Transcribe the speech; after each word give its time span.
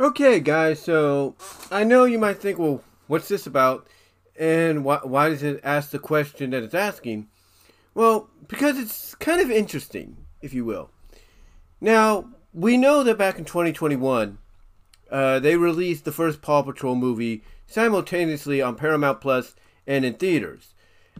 Okay, 0.00 0.38
guys, 0.38 0.80
so 0.80 1.34
I 1.72 1.82
know 1.82 2.04
you 2.04 2.20
might 2.20 2.40
think, 2.40 2.56
well, 2.56 2.84
what's 3.08 3.26
this 3.26 3.48
about? 3.48 3.88
And 4.38 4.84
why, 4.84 5.00
why 5.02 5.28
does 5.28 5.42
it 5.42 5.60
ask 5.64 5.90
the 5.90 5.98
question 5.98 6.50
that 6.50 6.62
it's 6.62 6.72
asking? 6.72 7.26
Well, 7.94 8.30
because 8.46 8.78
it's 8.78 9.16
kind 9.16 9.40
of 9.40 9.50
interesting, 9.50 10.18
if 10.40 10.54
you 10.54 10.64
will. 10.64 10.90
Now, 11.80 12.30
we 12.54 12.76
know 12.76 13.02
that 13.02 13.18
back 13.18 13.40
in 13.40 13.44
2021, 13.44 14.38
uh, 15.10 15.40
they 15.40 15.56
released 15.56 16.04
the 16.04 16.12
first 16.12 16.42
Paw 16.42 16.62
Patrol 16.62 16.94
movie 16.94 17.42
simultaneously 17.66 18.62
on 18.62 18.76
Paramount 18.76 19.20
Plus 19.20 19.56
and 19.84 20.04
in 20.04 20.14
theaters. 20.14 20.74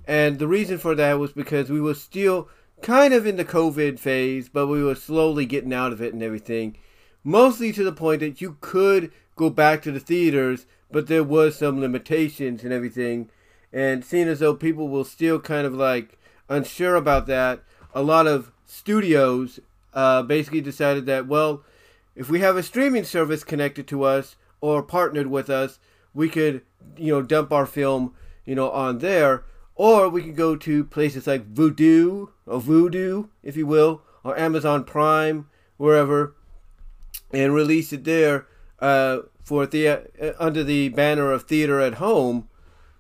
And 0.06 0.38
the 0.38 0.46
reason 0.46 0.78
for 0.78 0.94
that 0.94 1.18
was 1.18 1.32
because 1.32 1.68
we 1.68 1.80
were 1.80 1.94
still 1.94 2.48
kind 2.82 3.12
of 3.12 3.26
in 3.26 3.38
the 3.38 3.44
COVID 3.44 3.98
phase, 3.98 4.48
but 4.48 4.68
we 4.68 4.84
were 4.84 4.94
slowly 4.94 5.46
getting 5.46 5.74
out 5.74 5.92
of 5.92 6.00
it 6.00 6.12
and 6.14 6.22
everything. 6.22 6.76
Mostly 7.24 7.72
to 7.72 7.84
the 7.84 7.92
point 7.92 8.20
that 8.20 8.40
you 8.40 8.56
could 8.60 9.12
go 9.36 9.50
back 9.50 9.82
to 9.82 9.92
the 9.92 10.00
theaters, 10.00 10.66
but 10.90 11.06
there 11.06 11.24
was 11.24 11.56
some 11.56 11.80
limitations 11.80 12.64
and 12.64 12.72
everything. 12.72 13.30
And 13.72 14.04
seeing 14.04 14.28
as 14.28 14.38
though 14.38 14.54
people 14.54 14.88
will 14.88 15.04
still 15.04 15.38
kind 15.38 15.66
of 15.66 15.74
like 15.74 16.18
unsure 16.48 16.96
about 16.96 17.26
that, 17.26 17.62
a 17.94 18.02
lot 18.02 18.26
of 18.26 18.52
studios 18.64 19.60
uh, 19.94 20.22
basically 20.22 20.60
decided 20.60 21.06
that, 21.06 21.26
well, 21.26 21.64
if 22.14 22.28
we 22.28 22.40
have 22.40 22.56
a 22.56 22.62
streaming 22.62 23.04
service 23.04 23.44
connected 23.44 23.86
to 23.88 24.04
us 24.04 24.36
or 24.60 24.82
partnered 24.82 25.28
with 25.28 25.48
us, 25.48 25.78
we 26.14 26.28
could, 26.28 26.62
you 26.96 27.12
know, 27.12 27.22
dump 27.22 27.52
our 27.52 27.66
film, 27.66 28.14
you 28.44 28.54
know, 28.54 28.70
on 28.70 28.98
there. 28.98 29.44
Or 29.74 30.08
we 30.08 30.22
could 30.22 30.36
go 30.36 30.56
to 30.56 30.84
places 30.84 31.26
like 31.26 31.46
Voodoo 31.46 32.26
or 32.46 32.60
Vudu, 32.60 33.28
if 33.42 33.56
you 33.56 33.66
will, 33.66 34.02
or 34.24 34.36
Amazon 34.36 34.82
Prime, 34.82 35.48
wherever, 35.76 36.34
and 37.32 37.54
release 37.54 37.92
it 37.92 38.04
there 38.04 38.46
uh, 38.80 39.20
for 39.42 39.66
the 39.66 39.88
uh, 39.88 39.98
under 40.38 40.64
the 40.64 40.88
banner 40.90 41.32
of 41.32 41.44
theater 41.44 41.80
at 41.80 41.94
home, 41.94 42.48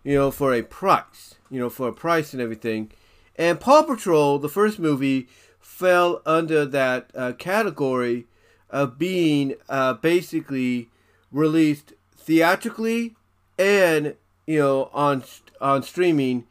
you 0.04 0.14
know, 0.14 0.30
for 0.30 0.52
a 0.54 0.62
price, 0.62 1.34
you 1.50 1.58
know, 1.58 1.70
for 1.70 1.88
a 1.88 1.92
price 1.92 2.32
and 2.32 2.42
everything. 2.42 2.90
And 3.36 3.60
Paw 3.60 3.82
Patrol, 3.82 4.38
the 4.38 4.48
first 4.48 4.78
movie, 4.78 5.28
fell 5.60 6.22
under 6.26 6.64
that 6.66 7.10
uh, 7.14 7.32
category 7.32 8.26
of 8.70 8.98
being 8.98 9.54
uh, 9.68 9.94
basically 9.94 10.90
released 11.30 11.92
theatrically 12.16 13.14
and 13.58 14.14
you 14.46 14.58
know 14.58 14.90
on 14.92 15.22
on 15.60 15.82
streaming 15.82 16.44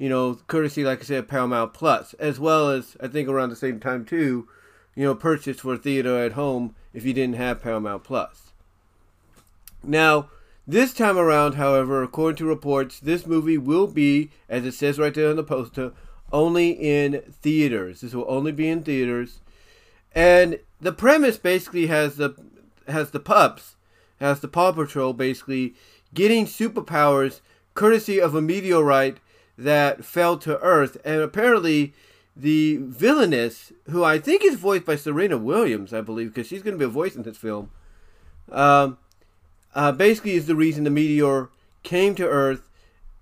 you 0.00 0.08
know, 0.08 0.38
courtesy, 0.46 0.82
like 0.82 1.00
I 1.00 1.02
said, 1.02 1.28
Paramount 1.28 1.74
Plus, 1.74 2.14
as 2.14 2.40
well 2.40 2.70
as 2.70 2.96
I 3.02 3.06
think 3.06 3.28
around 3.28 3.50
the 3.50 3.56
same 3.56 3.78
time 3.78 4.06
too, 4.06 4.48
you 4.96 5.04
know, 5.04 5.14
purchased 5.14 5.60
for 5.60 5.76
theater 5.76 6.16
at 6.24 6.32
home 6.32 6.74
if 6.92 7.04
you 7.04 7.12
didn't 7.12 7.36
have 7.36 7.62
Paramount 7.62 8.04
Plus. 8.04 8.50
Now, 9.82 10.28
this 10.66 10.92
time 10.92 11.18
around, 11.18 11.54
however, 11.54 12.02
according 12.02 12.36
to 12.36 12.44
reports, 12.44 13.00
this 13.00 13.26
movie 13.26 13.58
will 13.58 13.86
be, 13.86 14.30
as 14.48 14.64
it 14.64 14.74
says 14.74 14.98
right 14.98 15.14
there 15.14 15.30
on 15.30 15.36
the 15.36 15.42
poster, 15.42 15.92
only 16.32 16.70
in 16.70 17.22
theaters. 17.42 18.02
This 18.02 18.14
will 18.14 18.26
only 18.28 18.52
be 18.52 18.68
in 18.68 18.82
theaters, 18.82 19.40
and 20.14 20.60
the 20.80 20.92
premise 20.92 21.38
basically 21.38 21.88
has 21.88 22.16
the 22.16 22.34
has 22.86 23.10
the 23.10 23.20
pups, 23.20 23.76
has 24.20 24.40
the 24.40 24.48
Paw 24.48 24.72
Patrol 24.72 25.12
basically 25.12 25.74
getting 26.14 26.44
superpowers 26.46 27.40
courtesy 27.74 28.20
of 28.20 28.34
a 28.34 28.42
meteorite 28.42 29.18
that 29.56 30.04
fell 30.04 30.36
to 30.38 30.60
Earth, 30.60 30.96
and 31.04 31.20
apparently 31.20 31.92
the 32.36 32.78
villainess, 32.80 33.72
who 33.90 34.04
I 34.04 34.18
think 34.18 34.44
is 34.44 34.54
voiced 34.54 34.86
by 34.86 34.96
Serena 34.96 35.36
Williams, 35.36 35.92
I 35.92 36.00
believe, 36.00 36.34
because 36.34 36.46
she's 36.46 36.62
going 36.62 36.74
to 36.74 36.78
be 36.78 36.84
a 36.84 36.88
voice 36.88 37.16
in 37.16 37.22
this 37.22 37.36
film, 37.36 37.70
um, 38.50 38.98
uh, 39.74 39.92
basically 39.92 40.32
is 40.32 40.46
the 40.46 40.56
reason 40.56 40.84
the 40.84 40.90
meteor 40.90 41.50
came 41.82 42.14
to 42.14 42.28
Earth, 42.28 42.68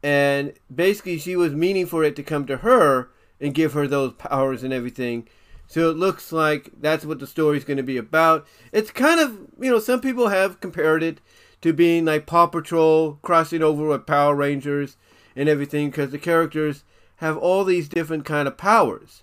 and 0.03 0.53
basically 0.75 1.19
she 1.19 1.37
was 1.37 1.55
meaning 1.55 1.87
for 1.87 2.05
it 2.05 2.17
to 2.17 2.23
come 2.23 2.47
to 2.47 2.59
her 2.59 3.11
and 3.41 3.55
give 3.55 3.73
her 3.73 3.87
those 3.87 4.13
powers 4.15 4.63
and 4.63 4.73
everything. 4.73 5.29
So 5.67 5.91
it 5.91 5.97
looks 5.97 6.33
like 6.33 6.71
that's 6.81 7.05
what 7.05 7.19
the 7.19 7.27
story 7.27 7.59
is 7.59 7.65
going 7.65 7.77
to 7.77 7.83
be 7.83 7.99
about. 7.99 8.47
It's 8.73 8.91
kind 8.91 9.21
of, 9.21 9.39
you 9.61 9.71
know, 9.71 9.79
some 9.79 10.01
people 10.01 10.29
have 10.29 10.61
compared 10.61 11.03
it 11.03 11.21
to 11.61 11.73
being 11.73 12.05
like 12.05 12.27
Paw 12.27 12.47
Patrol 12.47 13.19
crossing 13.21 13.63
over 13.63 13.87
with 13.87 14.07
Power 14.07 14.35
Rangers 14.35 14.97
and 15.37 15.49
everything 15.49 15.91
because 15.91 16.11
the 16.11 16.19
characters 16.19 16.85
have 17.19 17.37
all 17.37 17.65
these 17.65 17.89
different 17.89 18.25
kind 18.25 18.49
of 18.49 18.57
powers. 18.57 19.23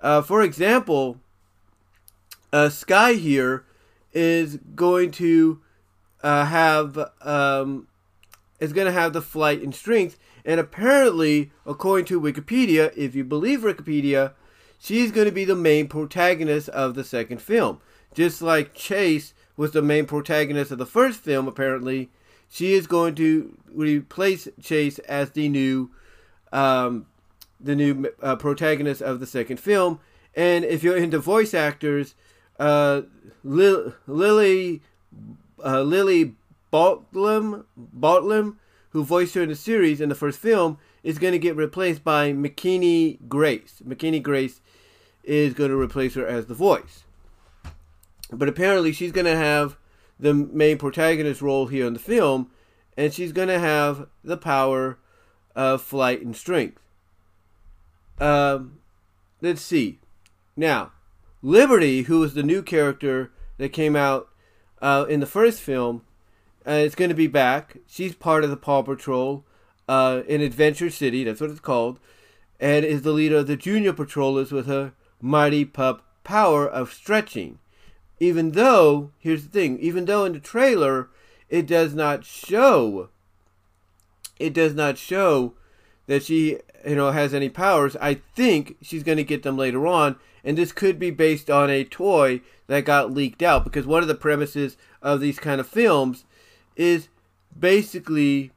Uh, 0.00 0.20
for 0.20 0.42
example, 0.42 1.18
uh, 2.52 2.68
Skye 2.68 3.14
here 3.14 3.64
is 4.12 4.58
going 4.74 5.10
to 5.12 5.60
uh, 6.22 6.44
have 6.46 6.98
um, 7.22 7.86
is 8.60 8.72
going 8.72 8.86
to 8.86 8.92
have 8.92 9.12
the 9.12 9.22
flight 9.22 9.62
and 9.62 9.74
strength, 9.74 10.18
and 10.44 10.60
apparently, 10.60 11.50
according 11.66 12.06
to 12.06 12.20
Wikipedia, 12.20 12.92
if 12.96 13.14
you 13.14 13.24
believe 13.24 13.60
Wikipedia, 13.60 14.32
she's 14.78 15.10
going 15.10 15.26
to 15.26 15.32
be 15.32 15.44
the 15.44 15.54
main 15.54 15.88
protagonist 15.88 16.68
of 16.70 16.94
the 16.94 17.04
second 17.04 17.42
film. 17.42 17.80
Just 18.14 18.40
like 18.40 18.74
Chase 18.74 19.34
was 19.56 19.72
the 19.72 19.82
main 19.82 20.06
protagonist 20.06 20.70
of 20.70 20.78
the 20.78 20.86
first 20.86 21.20
film, 21.20 21.48
apparently, 21.48 22.10
she 22.48 22.74
is 22.74 22.86
going 22.86 23.14
to 23.16 23.58
replace 23.72 24.48
Chase 24.62 24.98
as 25.00 25.30
the 25.30 25.48
new, 25.48 25.90
um, 26.52 27.06
the 27.64 27.74
new 27.74 28.06
uh, 28.22 28.36
protagonist 28.36 29.02
of 29.02 29.20
the 29.20 29.26
second 29.26 29.58
film. 29.58 30.00
And 30.34 30.64
if 30.64 30.82
you're 30.82 30.96
into 30.96 31.18
voice 31.18 31.54
actors, 31.54 32.14
uh, 32.58 33.02
Lily 33.42 34.82
uh, 35.64 35.82
Lily 35.82 36.36
Bartlam, 36.72 38.56
who 38.90 39.04
voiced 39.04 39.34
her 39.34 39.42
in 39.42 39.48
the 39.48 39.56
series 39.56 40.00
in 40.00 40.08
the 40.08 40.14
first 40.14 40.38
film, 40.38 40.78
is 41.02 41.18
going 41.18 41.32
to 41.32 41.38
get 41.38 41.56
replaced 41.56 42.04
by 42.04 42.32
Mckenna 42.32 43.16
Grace. 43.28 43.82
Mckenna 43.84 44.20
Grace 44.20 44.60
is 45.22 45.54
going 45.54 45.70
to 45.70 45.80
replace 45.80 46.14
her 46.14 46.26
as 46.26 46.46
the 46.46 46.54
voice. 46.54 47.04
But 48.30 48.48
apparently, 48.48 48.92
she's 48.92 49.12
going 49.12 49.26
to 49.26 49.36
have 49.36 49.76
the 50.18 50.34
main 50.34 50.78
protagonist 50.78 51.42
role 51.42 51.66
here 51.66 51.86
in 51.86 51.92
the 51.92 51.98
film, 51.98 52.50
and 52.96 53.12
she's 53.12 53.32
going 53.32 53.48
to 53.48 53.58
have 53.58 54.08
the 54.22 54.36
power 54.36 54.98
of 55.54 55.82
flight 55.82 56.22
and 56.22 56.36
strength. 56.36 56.80
Um, 58.18 58.78
let's 59.40 59.62
see. 59.62 59.98
Now, 60.56 60.92
Liberty, 61.42 62.02
who 62.02 62.22
is 62.22 62.34
the 62.34 62.42
new 62.42 62.62
character 62.62 63.32
that 63.58 63.72
came 63.72 63.96
out 63.96 64.28
uh, 64.80 65.06
in 65.08 65.20
the 65.20 65.26
first 65.26 65.60
film, 65.60 66.02
uh, 66.66 66.72
is 66.72 66.94
going 66.94 67.10
to 67.10 67.14
be 67.14 67.26
back. 67.26 67.78
She's 67.86 68.14
part 68.14 68.44
of 68.44 68.50
the 68.50 68.56
Paw 68.56 68.82
Patrol 68.82 69.44
uh, 69.88 70.22
in 70.26 70.40
Adventure 70.40 70.90
City, 70.90 71.24
that's 71.24 71.40
what 71.40 71.50
it's 71.50 71.60
called, 71.60 72.00
and 72.58 72.84
is 72.84 73.02
the 73.02 73.12
leader 73.12 73.38
of 73.38 73.46
the 73.46 73.56
Junior 73.56 73.92
Patrollers 73.92 74.52
with 74.52 74.66
her 74.66 74.92
mighty 75.20 75.64
pup 75.64 76.06
power 76.22 76.66
of 76.66 76.92
stretching 76.92 77.58
even 78.20 78.52
though 78.52 79.10
here's 79.18 79.44
the 79.44 79.50
thing 79.50 79.78
even 79.78 80.04
though 80.04 80.24
in 80.24 80.32
the 80.32 80.40
trailer 80.40 81.08
it 81.48 81.66
does 81.66 81.94
not 81.94 82.24
show 82.24 83.08
it 84.38 84.52
does 84.52 84.74
not 84.74 84.96
show 84.96 85.54
that 86.06 86.22
she 86.22 86.58
you 86.86 86.94
know 86.94 87.10
has 87.10 87.32
any 87.32 87.48
powers 87.48 87.96
i 88.00 88.14
think 88.34 88.76
she's 88.82 89.02
going 89.02 89.18
to 89.18 89.24
get 89.24 89.42
them 89.42 89.56
later 89.56 89.86
on 89.86 90.16
and 90.42 90.58
this 90.58 90.72
could 90.72 90.98
be 90.98 91.10
based 91.10 91.50
on 91.50 91.70
a 91.70 91.84
toy 91.84 92.40
that 92.66 92.84
got 92.84 93.12
leaked 93.12 93.42
out 93.42 93.64
because 93.64 93.86
one 93.86 94.02
of 94.02 94.08
the 94.08 94.14
premises 94.14 94.76
of 95.02 95.20
these 95.20 95.38
kind 95.38 95.60
of 95.60 95.66
films 95.66 96.24
is 96.76 97.08
basically 97.58 98.50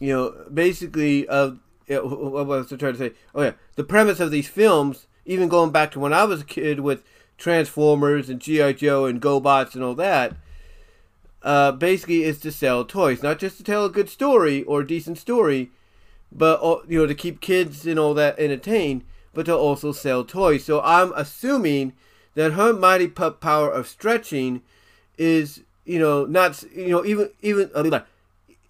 you 0.00 0.12
know 0.12 0.46
basically 0.52 1.26
of 1.28 1.58
what 1.88 2.46
was 2.46 2.72
I 2.72 2.76
trying 2.76 2.94
to 2.94 2.98
say? 2.98 3.12
Oh 3.34 3.42
yeah, 3.42 3.52
the 3.76 3.84
premise 3.84 4.20
of 4.20 4.30
these 4.30 4.48
films, 4.48 5.06
even 5.26 5.48
going 5.48 5.70
back 5.70 5.90
to 5.92 6.00
when 6.00 6.12
I 6.12 6.24
was 6.24 6.40
a 6.40 6.44
kid 6.44 6.80
with 6.80 7.04
Transformers 7.36 8.30
and 8.30 8.40
GI 8.40 8.74
Joe 8.74 9.06
and 9.06 9.20
GoBots 9.20 9.74
and 9.74 9.84
all 9.84 9.94
that, 9.96 10.34
uh, 11.44 11.72
basically 11.72 12.24
is 12.24 12.38
to 12.40 12.50
sell 12.50 12.84
toys, 12.84 13.22
not 13.22 13.38
just 13.38 13.58
to 13.58 13.62
tell 13.62 13.84
a 13.84 13.90
good 13.90 14.08
story 14.08 14.64
or 14.64 14.80
a 14.80 14.86
decent 14.86 15.18
story, 15.18 15.70
but 16.32 16.60
you 16.88 16.98
know 16.98 17.06
to 17.06 17.14
keep 17.14 17.40
kids 17.40 17.86
and 17.86 17.98
all 17.98 18.14
that 18.14 18.38
entertained, 18.38 19.04
but 19.34 19.46
to 19.46 19.54
also 19.54 19.92
sell 19.92 20.24
toys. 20.24 20.64
So 20.64 20.80
I'm 20.80 21.12
assuming 21.14 21.92
that 22.34 22.52
her 22.52 22.72
mighty 22.72 23.08
pup 23.08 23.40
power 23.40 23.70
of 23.70 23.86
stretching 23.86 24.62
is 25.18 25.60
you 25.84 25.98
know 25.98 26.24
not 26.24 26.62
you 26.74 26.88
know 26.88 27.04
even 27.04 27.30
even 27.42 27.70
uh, 27.74 28.00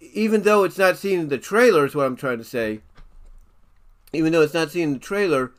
even 0.01 0.43
though 0.43 0.65
it's 0.65 0.77
not 0.77 0.97
seen 0.97 1.19
in 1.19 1.29
the 1.29 1.37
trailer 1.37 1.85
is 1.85 1.95
what 1.95 2.05
I'm 2.05 2.17
trying 2.17 2.37
to 2.39 2.43
say. 2.43 2.81
Even 4.11 4.33
though 4.33 4.41
it's 4.41 4.53
not 4.53 4.71
seen 4.71 4.83
in 4.83 4.93
the 4.93 4.99
trailer, 4.99 5.51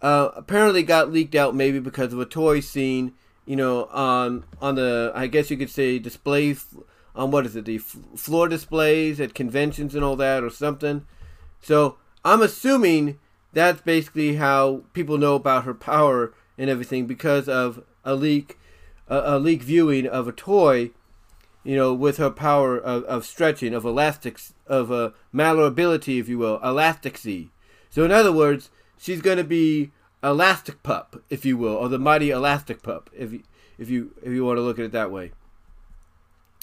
uh, 0.00 0.30
apparently 0.34 0.82
got 0.82 1.12
leaked 1.12 1.34
out 1.34 1.54
maybe 1.54 1.78
because 1.80 2.12
of 2.12 2.20
a 2.20 2.24
toy 2.24 2.60
scene, 2.60 3.12
you 3.46 3.56
know, 3.56 3.86
on 3.86 4.44
on 4.60 4.74
the 4.74 5.12
I 5.14 5.28
guess 5.28 5.50
you 5.50 5.56
could 5.56 5.70
say 5.70 5.98
display 5.98 6.56
on 7.14 7.30
what 7.30 7.46
is 7.46 7.56
it 7.56 7.64
the 7.64 7.76
f- 7.76 7.96
floor 8.16 8.48
displays 8.48 9.20
at 9.20 9.34
conventions 9.34 9.94
and 9.94 10.04
all 10.04 10.16
that 10.16 10.44
or 10.44 10.50
something. 10.50 11.06
So 11.60 11.96
I'm 12.24 12.42
assuming 12.42 13.18
that's 13.52 13.80
basically 13.80 14.36
how 14.36 14.82
people 14.92 15.16
know 15.16 15.36
about 15.36 15.64
her 15.64 15.74
power 15.74 16.34
and 16.58 16.68
everything 16.68 17.06
because 17.06 17.48
of 17.48 17.82
a 18.04 18.14
leak 18.14 18.58
a, 19.08 19.36
a 19.36 19.38
leak 19.38 19.62
viewing 19.62 20.06
of 20.06 20.28
a 20.28 20.32
toy, 20.32 20.90
you 21.64 21.76
know, 21.76 21.94
with 21.94 22.16
her 22.18 22.30
power 22.30 22.76
of, 22.76 23.04
of 23.04 23.24
stretching, 23.24 23.74
of 23.74 23.84
elastics, 23.84 24.54
of 24.66 24.90
uh, 24.90 25.10
malleability, 25.32 26.18
if 26.18 26.28
you 26.28 26.38
will, 26.38 26.58
elasticy. 26.60 27.50
So 27.90 28.04
in 28.04 28.12
other 28.12 28.32
words, 28.32 28.70
she's 28.98 29.22
going 29.22 29.38
to 29.38 29.44
be 29.44 29.92
Elastic 30.26 30.82
Pup, 30.82 31.22
if 31.30 31.44
you 31.44 31.56
will, 31.56 31.74
or 31.74 31.88
the 31.88 31.98
mighty 31.98 32.30
Elastic 32.30 32.82
Pup, 32.82 33.08
if 33.16 33.32
you, 33.32 33.42
if 33.78 33.88
you 33.88 34.12
if 34.22 34.32
you 34.32 34.44
want 34.44 34.56
to 34.56 34.62
look 34.62 34.78
at 34.78 34.84
it 34.84 34.92
that 34.92 35.12
way. 35.12 35.30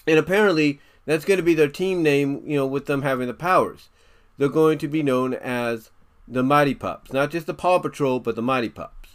And 0.05 0.19
apparently, 0.19 0.81
that's 1.05 1.23
going 1.23 1.37
to 1.37 1.43
be 1.43 1.53
their 1.53 1.69
team 1.69 2.03
name, 2.03 2.43
you 2.45 2.57
know, 2.57 2.67
with 2.67 2.87
them 2.87 3.03
having 3.03 3.27
the 3.27 3.33
powers. 3.33 3.89
They're 4.37 4.49
going 4.49 4.79
to 4.79 4.87
be 4.87 5.01
known 5.01 5.33
as 5.33 5.91
the 6.27 6.43
Mighty 6.43 6.75
Pups, 6.75 7.13
not 7.13 7.31
just 7.31 7.47
the 7.47 7.53
Paw 7.53 7.79
Patrol, 7.79 8.19
but 8.19 8.35
the 8.35 8.41
Mighty 8.41 8.69
Pups. 8.69 9.09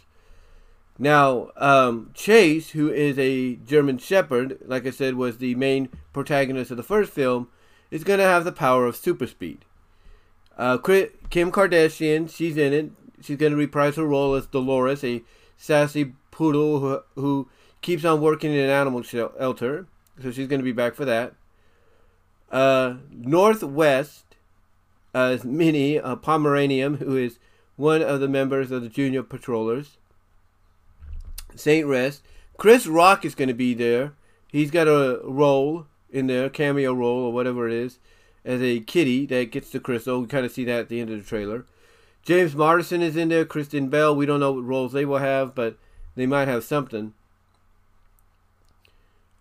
Now, 0.97 1.51
um, 1.55 2.11
Chase, 2.13 2.71
who 2.71 2.91
is 2.91 3.17
a 3.19 3.55
German 3.55 3.99
Shepherd, 3.99 4.57
like 4.65 4.85
I 4.85 4.91
said, 4.91 5.15
was 5.15 5.37
the 5.37 5.55
main 5.55 5.89
protagonist 6.11 6.71
of 6.71 6.77
the 6.77 6.83
first 6.83 7.11
film, 7.11 7.49
is 7.91 8.03
going 8.03 8.19
to 8.19 8.25
have 8.25 8.45
the 8.45 8.51
power 8.51 8.85
of 8.85 8.95
super 8.95 9.27
speed. 9.27 9.65
Uh, 10.57 10.77
Kim 10.77 11.51
Kardashian, 11.51 12.29
she's 12.29 12.57
in 12.57 12.73
it. 12.73 12.91
She's 13.21 13.37
going 13.37 13.51
to 13.51 13.57
reprise 13.57 13.95
her 13.95 14.05
role 14.05 14.35
as 14.35 14.47
Dolores, 14.47 15.03
a 15.03 15.23
sassy 15.57 16.13
poodle 16.31 16.79
who, 16.79 17.01
who 17.15 17.49
keeps 17.81 18.05
on 18.05 18.21
working 18.21 18.53
in 18.53 18.59
an 18.59 18.69
animal 18.69 19.01
shelter. 19.03 19.87
So 20.21 20.31
she's 20.31 20.47
going 20.47 20.59
to 20.59 20.65
be 20.65 20.71
back 20.71 20.95
for 20.95 21.05
that. 21.05 21.33
Uh, 22.51 22.95
North 23.11 23.63
West 23.63 24.23
uh, 25.13 25.31
is 25.33 25.43
Minnie, 25.43 25.97
a 25.97 26.15
Pomeranian, 26.15 26.95
who 26.95 27.15
is 27.15 27.39
one 27.75 28.01
of 28.01 28.19
the 28.19 28.27
members 28.27 28.71
of 28.71 28.81
the 28.81 28.89
Junior 28.89 29.23
Patrollers. 29.23 29.97
Saint 31.55 31.87
West. 31.87 32.21
Chris 32.57 32.87
Rock 32.87 33.23
is 33.23 33.35
going 33.35 33.47
to 33.47 33.53
be 33.53 33.73
there. 33.73 34.13
He's 34.49 34.71
got 34.71 34.87
a 34.87 35.21
role 35.23 35.85
in 36.09 36.27
there, 36.27 36.49
cameo 36.49 36.93
role 36.93 37.25
or 37.25 37.33
whatever 37.33 37.67
it 37.67 37.73
is, 37.73 37.99
as 38.43 38.61
a 38.61 38.81
kitty 38.81 39.25
that 39.27 39.51
gets 39.51 39.69
the 39.69 39.79
crystal. 39.79 40.21
We 40.21 40.27
kind 40.27 40.45
of 40.45 40.51
see 40.51 40.65
that 40.65 40.79
at 40.79 40.89
the 40.89 40.99
end 40.99 41.09
of 41.09 41.19
the 41.19 41.25
trailer. 41.25 41.65
James 42.29 42.55
Marsden 42.55 43.01
is 43.01 43.17
in 43.17 43.29
there. 43.29 43.43
Kristen 43.43 43.89
Bell. 43.89 44.15
We 44.15 44.27
don't 44.27 44.39
know 44.39 44.51
what 44.51 44.63
roles 44.63 44.91
they 44.91 45.03
will 45.03 45.17
have, 45.17 45.55
but 45.55 45.79
they 46.13 46.27
might 46.27 46.47
have 46.47 46.63
something. 46.63 47.15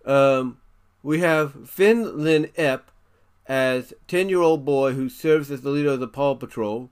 Um, 0.07 0.57
we 1.03 1.21
have 1.21 1.69
Finn 1.69 2.25
Lynn 2.25 2.47
Epp 2.57 2.85
as 3.45 3.93
10 4.07 4.31
year 4.31 4.41
old 4.41 4.65
boy 4.65 4.93
who 4.95 5.11
serves 5.11 5.51
as 5.51 5.61
the 5.61 5.69
leader 5.69 5.91
of 5.91 6.01
the 6.01 6.09
Paw 6.09 6.35
Patrol. 6.35 6.89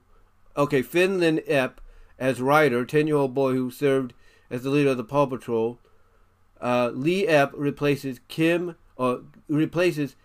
Okay, 0.55 0.83
Finn 0.83 1.19
Lynn 1.19 1.39
Epp 1.49 1.77
as 2.19 2.39
Ryder, 2.39 2.85
10 2.85 3.07
year 3.07 3.15
old 3.15 3.33
boy 3.33 3.53
who 3.53 3.71
served 3.71 4.13
as 4.51 4.61
the 4.61 4.69
leader 4.69 4.91
of 4.91 4.97
the 4.97 5.03
Paw 5.03 5.25
Patrol. 5.25 5.79
Uh, 6.61 6.91
Lee 6.93 7.25
Epp 7.25 7.53
replaces 7.55 8.19
Kim, 8.27 8.75
or 8.97 9.21
replaces 9.47 10.15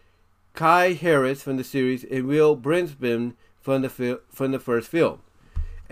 Kai 0.53 0.93
Harris 0.93 1.43
from 1.43 1.57
the 1.57 1.65
series 1.65 2.05
and 2.05 2.27
Will 2.27 2.59
Brinsman 2.59 3.37
from 3.63 3.81
the 3.81 3.89
fi- 3.89 4.19
from 4.29 4.53
the 4.53 4.61
first 4.61 4.91
film. 4.91 5.21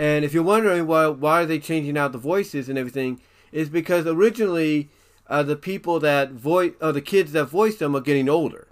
And 0.00 0.24
if 0.24 0.32
you're 0.32 0.42
wondering 0.42 0.86
why 0.86 1.08
why 1.08 1.42
are 1.42 1.46
they 1.46 1.58
changing 1.58 1.98
out 1.98 2.12
the 2.12 2.18
voices 2.18 2.70
and 2.70 2.78
everything, 2.78 3.20
is 3.52 3.68
because 3.68 4.06
originally 4.06 4.88
uh, 5.26 5.42
the 5.42 5.56
people 5.56 6.00
that 6.00 6.30
voice, 6.32 6.72
or 6.80 6.92
the 6.92 7.02
kids 7.02 7.32
that 7.32 7.44
voice 7.44 7.76
them 7.76 7.94
are 7.94 8.00
getting 8.00 8.26
older. 8.26 8.68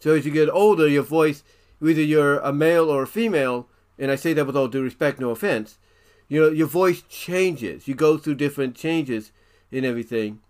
So 0.00 0.14
as 0.14 0.26
you 0.26 0.32
get 0.32 0.50
older, 0.50 0.86
your 0.86 1.02
voice, 1.02 1.42
whether 1.78 2.02
you're 2.02 2.40
a 2.40 2.52
male 2.52 2.90
or 2.90 3.04
a 3.04 3.06
female, 3.06 3.68
and 3.98 4.10
I 4.10 4.16
say 4.16 4.34
that 4.34 4.46
with 4.46 4.54
all 4.54 4.68
due 4.68 4.82
respect, 4.82 5.18
no 5.18 5.30
offense, 5.30 5.78
you 6.28 6.42
know, 6.42 6.50
your 6.50 6.66
voice 6.66 7.00
changes. 7.08 7.88
You 7.88 7.94
go 7.94 8.18
through 8.18 8.34
different 8.34 8.76
changes 8.76 9.32
in 9.72 9.82
everything. 9.86 10.40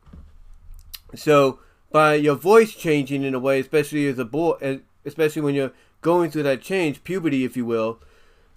So 1.14 1.60
by 1.92 2.14
your 2.14 2.34
voice 2.34 2.74
changing 2.74 3.22
in 3.22 3.32
a 3.32 3.38
way, 3.38 3.60
especially 3.60 4.08
as 4.08 4.18
a 4.18 4.24
boy, 4.24 4.80
especially 5.04 5.42
when 5.42 5.54
you're 5.54 5.72
going 6.00 6.32
through 6.32 6.42
that 6.42 6.62
change, 6.62 7.04
puberty, 7.04 7.44
if 7.44 7.56
you 7.56 7.64
will, 7.64 8.00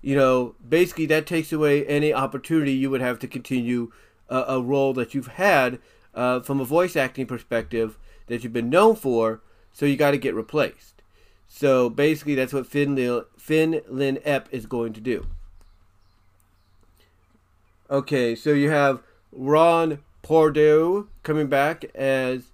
you 0.02 0.16
know, 0.16 0.56
basically 0.68 1.06
that 1.08 1.26
takes 1.26 1.52
away 1.52 1.86
any 1.86 2.14
opportunity 2.14 2.72
you 2.72 2.90
would 2.90 3.02
have 3.02 3.20
to 3.20 3.28
continue 3.28 3.92
a, 4.30 4.46
a 4.48 4.62
role 4.62 4.94
that 4.94 5.14
you've 5.14 5.28
had 5.28 5.80
uh, 6.16 6.40
from 6.40 6.60
a 6.60 6.66
voice 6.66 6.96
acting 6.96 7.26
perspective 7.26 7.98
that 8.28 8.44
you've 8.44 8.54
been 8.54 8.70
known 8.70 8.96
for. 8.96 9.42
So 9.72 9.86
you 9.86 9.98
got 9.98 10.12
to 10.12 10.18
get 10.18 10.36
replaced. 10.36 11.02
So 11.48 11.90
basically, 11.90 12.36
that's 12.36 12.54
what 12.54 12.68
Finn, 12.68 12.96
Lil, 12.96 13.26
Finn 13.38 13.82
Lynn 13.88 14.18
Epp 14.18 14.46
is 14.52 14.66
going 14.66 14.94
to 14.94 15.02
do. 15.02 15.26
Okay, 17.90 18.36
so 18.36 18.52
you 18.52 18.70
have 18.70 19.02
Ron 19.32 20.00
Pardo 20.22 21.08
coming 21.24 21.48
back 21.48 21.86
as 21.96 22.52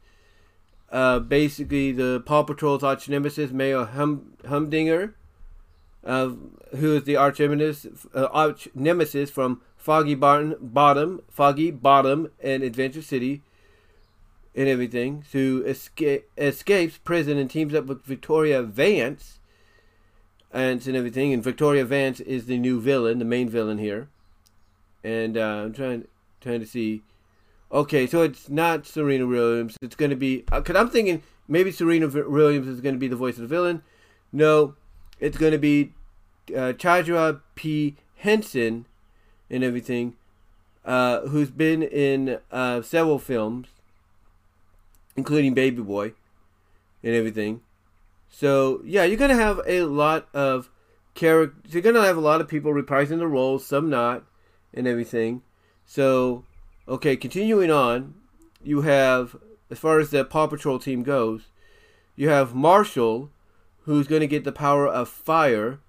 uh, 0.92 1.20
basically 1.20 1.92
the 1.92 2.24
Paw 2.26 2.44
Patrol's 2.44 2.84
arch 2.84 3.10
nemesis, 3.10 3.52
Mayor 3.52 3.84
hum- 3.84 4.38
Humdinger, 4.48 5.14
uh, 6.06 6.32
who 6.76 6.96
is 6.96 7.04
the 7.04 7.16
arch 7.16 7.40
nemesis, 7.40 7.88
uh, 8.14 9.34
from 9.34 9.62
Foggy 9.76 10.16
Barton, 10.16 10.56
Bottom, 10.60 11.22
Foggy 11.30 11.72
Bottom, 11.72 12.30
and 12.42 12.64
Adventure 12.64 13.02
City, 13.02 13.42
and 14.56 14.68
everything. 14.68 15.26
Who 15.32 15.64
escape, 15.66 16.30
escapes 16.38 16.98
prison 16.98 17.38
and 17.38 17.50
teams 17.50 17.74
up 17.74 17.86
with 17.86 18.04
Victoria 18.04 18.62
Vance, 18.62 19.40
and 20.52 20.86
and 20.86 20.96
everything. 20.96 21.34
And 21.34 21.44
Victoria 21.44 21.86
Vance 21.86 22.20
is 22.20 22.46
the 22.46 22.58
new 22.58 22.80
villain, 22.80 23.20
the 23.20 23.26
main 23.26 23.50
villain 23.50 23.78
here. 23.78 24.10
And 25.04 25.38
uh, 25.38 25.64
I'm 25.66 25.74
trying 25.74 26.08
trying 26.42 26.60
to 26.62 26.68
see. 26.68 27.04
Okay, 27.72 28.08
so 28.08 28.22
it's 28.22 28.50
not 28.50 28.86
Serena 28.86 29.26
Williams. 29.26 29.78
It's 29.82 29.96
going 29.96 30.12
to 30.12 30.16
be 30.16 30.38
because 30.38 30.76
uh, 30.76 30.80
I'm 30.80 30.90
thinking 30.90 31.24
maybe 31.48 31.72
Serena 31.72 32.08
Williams 32.08 32.68
is 32.68 32.82
going 32.82 32.96
to 32.96 33.00
be 33.00 33.08
the 33.08 33.16
voice 33.16 33.36
of 33.36 33.42
the 33.42 33.48
villain. 33.48 33.84
No, 34.32 34.76
it's 35.20 35.38
going 35.38 35.52
to 35.52 35.58
be 35.58 35.94
uh, 36.56 36.74
P. 37.56 37.96
Henson 38.18 38.86
and 39.50 39.64
everything, 39.64 40.16
uh, 40.84 41.22
who's 41.22 41.52
been 41.52 41.84
in 41.84 42.40
uh, 42.52 42.82
several 42.82 43.20
films, 43.20 43.68
including 45.16 45.54
Baby 45.54 45.82
Boy 45.82 46.14
and 47.04 47.14
everything. 47.14 47.62
So 48.30 48.82
yeah, 48.84 49.04
you're 49.04 49.18
gonna 49.18 49.36
have 49.36 49.62
a 49.66 49.84
lot 49.84 50.28
of 50.34 50.70
characters. 51.14 51.74
You're 51.74 51.84
gonna 51.84 52.04
have 52.04 52.18
a 52.18 52.22
lot 52.22 52.42
of 52.42 52.48
people 52.48 52.74
reprising 52.74 53.20
the 53.20 53.28
roles, 53.28 53.66
some 53.66 53.90
not, 53.90 54.24
and 54.74 54.88
everything. 54.88 55.42
So 55.86 56.44
okay, 56.88 57.16
continuing 57.16 57.72
on, 57.72 58.16
you 58.64 58.82
have 58.82 59.38
as 59.70 59.80
far 59.80 60.00
as 60.00 60.10
the 60.10 60.26
Paw 60.26 60.48
Patrol 60.48 60.80
team 60.80 61.04
goes, 61.04 61.44
you 62.16 62.30
have 62.30 62.54
Marshall, 62.54 63.30
who's 63.86 64.08
gonna 64.08 64.28
get 64.28 64.44
the 64.44 64.52
power 64.52 64.88
of 64.88 65.10
fire 65.10 65.80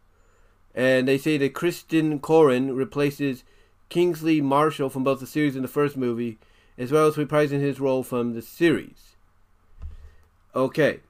and 0.76 1.08
they 1.08 1.16
say 1.16 1.38
that 1.38 1.54
Kristen 1.54 2.20
Corin 2.20 2.76
replaces 2.76 3.42
Kingsley 3.88 4.42
Marshall 4.42 4.90
from 4.90 5.04
both 5.04 5.20
the 5.20 5.26
series 5.26 5.54
and 5.54 5.64
the 5.64 5.68
first 5.68 5.96
movie, 5.96 6.38
as 6.76 6.92
well 6.92 7.06
as 7.06 7.16
reprising 7.16 7.60
his 7.60 7.80
role 7.80 8.02
from 8.02 8.34
the 8.34 8.42
series. 8.42 9.16
Okay. 10.54 11.00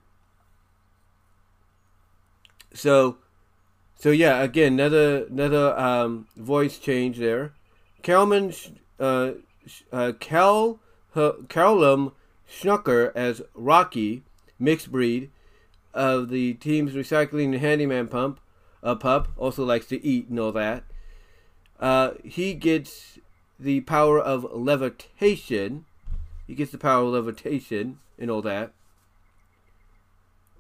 So, 2.73 3.19
so 3.97 4.11
yeah, 4.11 4.41
again, 4.43 4.75
another 4.75 5.25
another 5.25 5.77
um, 5.79 6.29
voice 6.37 6.79
change 6.79 7.19
there. 7.19 7.53
Calman, 8.03 8.55
uh, 9.01 9.33
uh, 9.93 10.13
Cal, 10.21 10.79
uh, 11.17 11.33
Callum 11.49 12.13
Schnucker 12.49 13.11
as 13.17 13.43
Rocky, 13.55 14.23
mixed 14.61 14.93
breed, 14.93 15.31
of 15.97 16.29
the 16.29 16.55
team's 16.55 16.93
recycling 16.93 17.47
and 17.47 17.57
handyman 17.57 18.07
pump, 18.07 18.39
a 18.83 18.95
pup, 18.95 19.29
also 19.37 19.65
likes 19.65 19.87
to 19.87 20.05
eat 20.05 20.29
and 20.29 20.39
all 20.39 20.53
that. 20.53 20.85
Uh, 21.81 22.11
he 22.23 22.55
gets 22.55 23.19
the 23.59 23.81
power 23.81 24.21
of 24.21 24.47
levitation. 24.53 25.87
He 26.47 26.55
gets 26.55 26.71
the 26.71 26.79
power 26.79 27.05
of 27.05 27.15
levitation 27.15 27.99
and 28.19 28.31
all 28.31 28.43
that. 28.43 28.73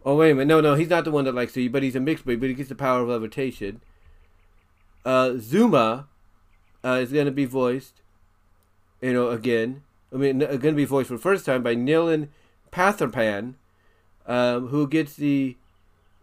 Oh 0.05 0.17
wait 0.17 0.31
a 0.31 0.35
minute, 0.35 0.49
no, 0.49 0.61
no, 0.61 0.75
he's 0.75 0.89
not 0.89 1.05
the 1.05 1.11
one 1.11 1.25
that 1.25 1.35
likes 1.35 1.53
to 1.55 1.63
eat, 1.63 1.73
but 1.73 1.83
he's 1.83 1.97
a 1.97 2.01
mixed 2.01 2.25
breed, 2.25 2.41
but 2.41 2.49
he 2.49 2.55
gets 2.55 2.69
the 2.69 2.75
power 2.75 3.03
of 3.03 3.09
levitation. 3.09 3.81
Uh, 5.05 5.35
Zuma 5.37 6.07
uh, 6.85 6.99
is 7.03 7.13
going 7.13 7.27
to 7.27 7.33
be 7.33 7.45
voiced, 7.45 8.01
you 9.01 9.13
know, 9.13 9.31
again. 9.31 9.83
I 10.13 10.17
mean, 10.17 10.39
going 10.39 10.61
to 10.61 10.73
be 10.73 10.85
voiced 10.85 11.09
for 11.09 11.15
the 11.15 11.21
first 11.21 11.45
time 11.45 11.63
by 11.63 11.75
Nilan 11.75 12.29
Patharpan, 12.73 13.55
um, 14.27 14.69
who 14.69 14.87
gets 14.87 15.15
the 15.15 15.57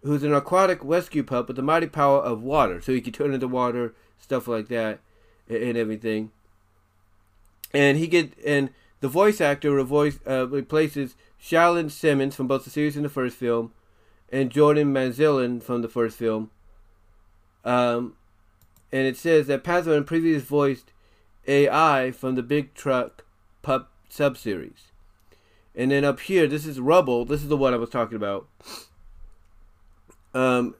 who's 0.03 0.24
an 0.24 0.33
aquatic 0.33 0.79
rescue 0.81 1.24
pup 1.24 1.48
with 1.48 1.55
the 1.55 1.62
mighty 1.62 1.88
power 1.88 2.19
of 2.19 2.43
water. 2.43 2.81
So 2.81 2.91
he 2.91 3.01
can 3.01 3.13
turn 3.13 3.33
into 3.33 3.48
water, 3.48 3.93
stuff 4.19 4.48
like 4.48 4.67
that, 4.67 5.00
and 5.48 5.77
everything. 5.77 6.31
And 7.74 7.98
he 7.98 8.07
get 8.07 8.33
and 8.45 8.69
the 9.00 9.07
voice 9.07 9.41
actor 9.41 9.81
voice, 9.83 10.19
uh, 10.27 10.48
replaces 10.48 11.15
Shalyn 11.41 11.91
Simmons 11.91 12.36
from 12.36 12.48
both 12.48 12.63
the 12.63 12.69
series 12.69 12.95
and 12.95 13.03
the 13.03 13.10
first 13.10 13.36
film, 13.36 13.74
and 14.31 14.50
Jordan 14.50 14.93
Manzillan 14.93 15.62
from 15.62 15.81
the 15.81 15.89
first 15.89 16.17
film. 16.17 16.51
Um, 17.65 18.15
and 18.91 19.07
it 19.07 19.17
says 19.17 19.48
that 19.48 19.63
Patharpan 19.63 20.05
previously 20.05 20.45
voiced 20.45 20.91
AI 21.48 22.12
from 22.12 22.36
the 22.36 22.43
Big 22.43 22.74
Truck 22.74 23.25
Pup 23.62 23.91
subseries. 24.10 24.91
And 25.75 25.91
then 25.91 26.05
up 26.05 26.19
here, 26.19 26.47
this 26.47 26.65
is 26.65 26.79
Rubble. 26.79 27.25
This 27.25 27.41
is 27.41 27.49
the 27.49 27.57
one 27.57 27.73
I 27.73 27.77
was 27.77 27.89
talking 27.89 28.15
about. 28.15 28.47
Um, 30.33 30.75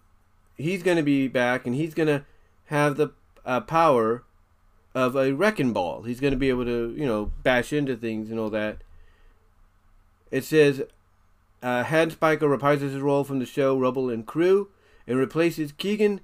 he's 0.56 0.84
going 0.84 0.98
to 0.98 1.04
be 1.04 1.28
back, 1.28 1.66
and 1.66 1.76
he's 1.76 1.94
going 1.94 2.08
to 2.08 2.26
have 2.66 2.98
the 2.98 3.10
uh, 3.46 3.62
power 3.62 4.24
of 4.94 5.16
a 5.16 5.34
wrecking 5.34 5.74
ball. 5.74 6.04
He's 6.04 6.20
going 6.20 6.34
to 6.34 6.38
be 6.38 6.50
able 6.50 6.66
to, 6.66 6.94
you 6.96 7.06
know, 7.06 7.32
bash 7.42 7.74
into 7.74 7.96
things 7.96 8.30
and 8.30 8.40
all 8.40 8.52
that. 8.52 8.78
It 10.30 10.44
says 10.44 10.84
uh, 11.62 11.84
Hans 11.84 12.14
Spiker 12.14 12.48
reprises 12.48 12.92
his 12.92 13.00
role 13.00 13.24
from 13.24 13.40
the 13.40 13.46
show 13.46 13.78
Rubble 13.78 14.10
and 14.10 14.26
Crew 14.26 14.70
and 15.08 15.18
replaces 15.18 15.72
Keegan 15.72 16.22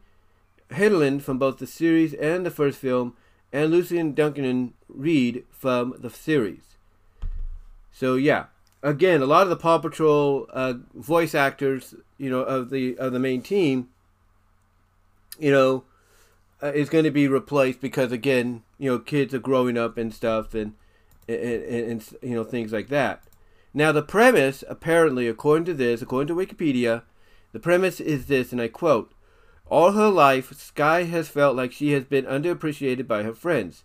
Hedlund 0.71 1.21
from 1.23 1.39
both 1.39 1.57
the 1.57 1.67
series 1.67 2.13
and 2.13 2.45
the 2.45 2.51
first 2.51 2.77
film, 2.77 3.15
and 3.51 3.71
Lucien 3.71 4.13
Duncan 4.13 4.73
Reid 4.87 5.45
from 5.49 5.95
the 5.97 6.09
series. 6.09 6.77
So 7.91 8.15
yeah, 8.15 8.45
again, 8.83 9.21
a 9.21 9.25
lot 9.25 9.43
of 9.43 9.49
the 9.49 9.55
Paw 9.55 9.77
Patrol 9.77 10.47
uh, 10.51 10.73
voice 10.93 11.35
actors, 11.35 11.95
you 12.17 12.29
know, 12.29 12.41
of 12.41 12.69
the 12.69 12.97
of 12.97 13.13
the 13.13 13.19
main 13.19 13.41
team, 13.41 13.89
you 15.37 15.51
know, 15.51 15.83
uh, 16.61 16.71
is 16.73 16.89
going 16.89 17.05
to 17.05 17.11
be 17.11 17.27
replaced 17.27 17.81
because 17.81 18.11
again, 18.11 18.63
you 18.77 18.89
know, 18.89 18.99
kids 18.99 19.33
are 19.33 19.39
growing 19.39 19.77
up 19.77 19.97
and 19.97 20.13
stuff, 20.13 20.53
and 20.53 20.73
and, 21.27 21.39
and, 21.39 21.91
and 21.91 22.15
you 22.21 22.35
know 22.35 22.43
things 22.43 22.71
like 22.71 22.89
that. 22.89 23.23
Now 23.73 23.91
the 23.91 24.01
premise, 24.01 24.63
apparently, 24.67 25.27
according 25.27 25.65
to 25.65 25.73
this, 25.73 26.01
according 26.01 26.27
to 26.27 26.45
Wikipedia, 26.45 27.03
the 27.51 27.59
premise 27.59 27.99
is 27.99 28.25
this, 28.25 28.51
and 28.51 28.61
I 28.61 28.67
quote. 28.67 29.13
All 29.67 29.91
her 29.91 30.09
life, 30.09 30.51
Skye 30.55 31.03
has 31.03 31.29
felt 31.29 31.55
like 31.55 31.71
she 31.71 31.91
has 31.91 32.03
been 32.03 32.25
underappreciated 32.25 33.07
by 33.07 33.21
her 33.21 33.35
friends. 33.35 33.83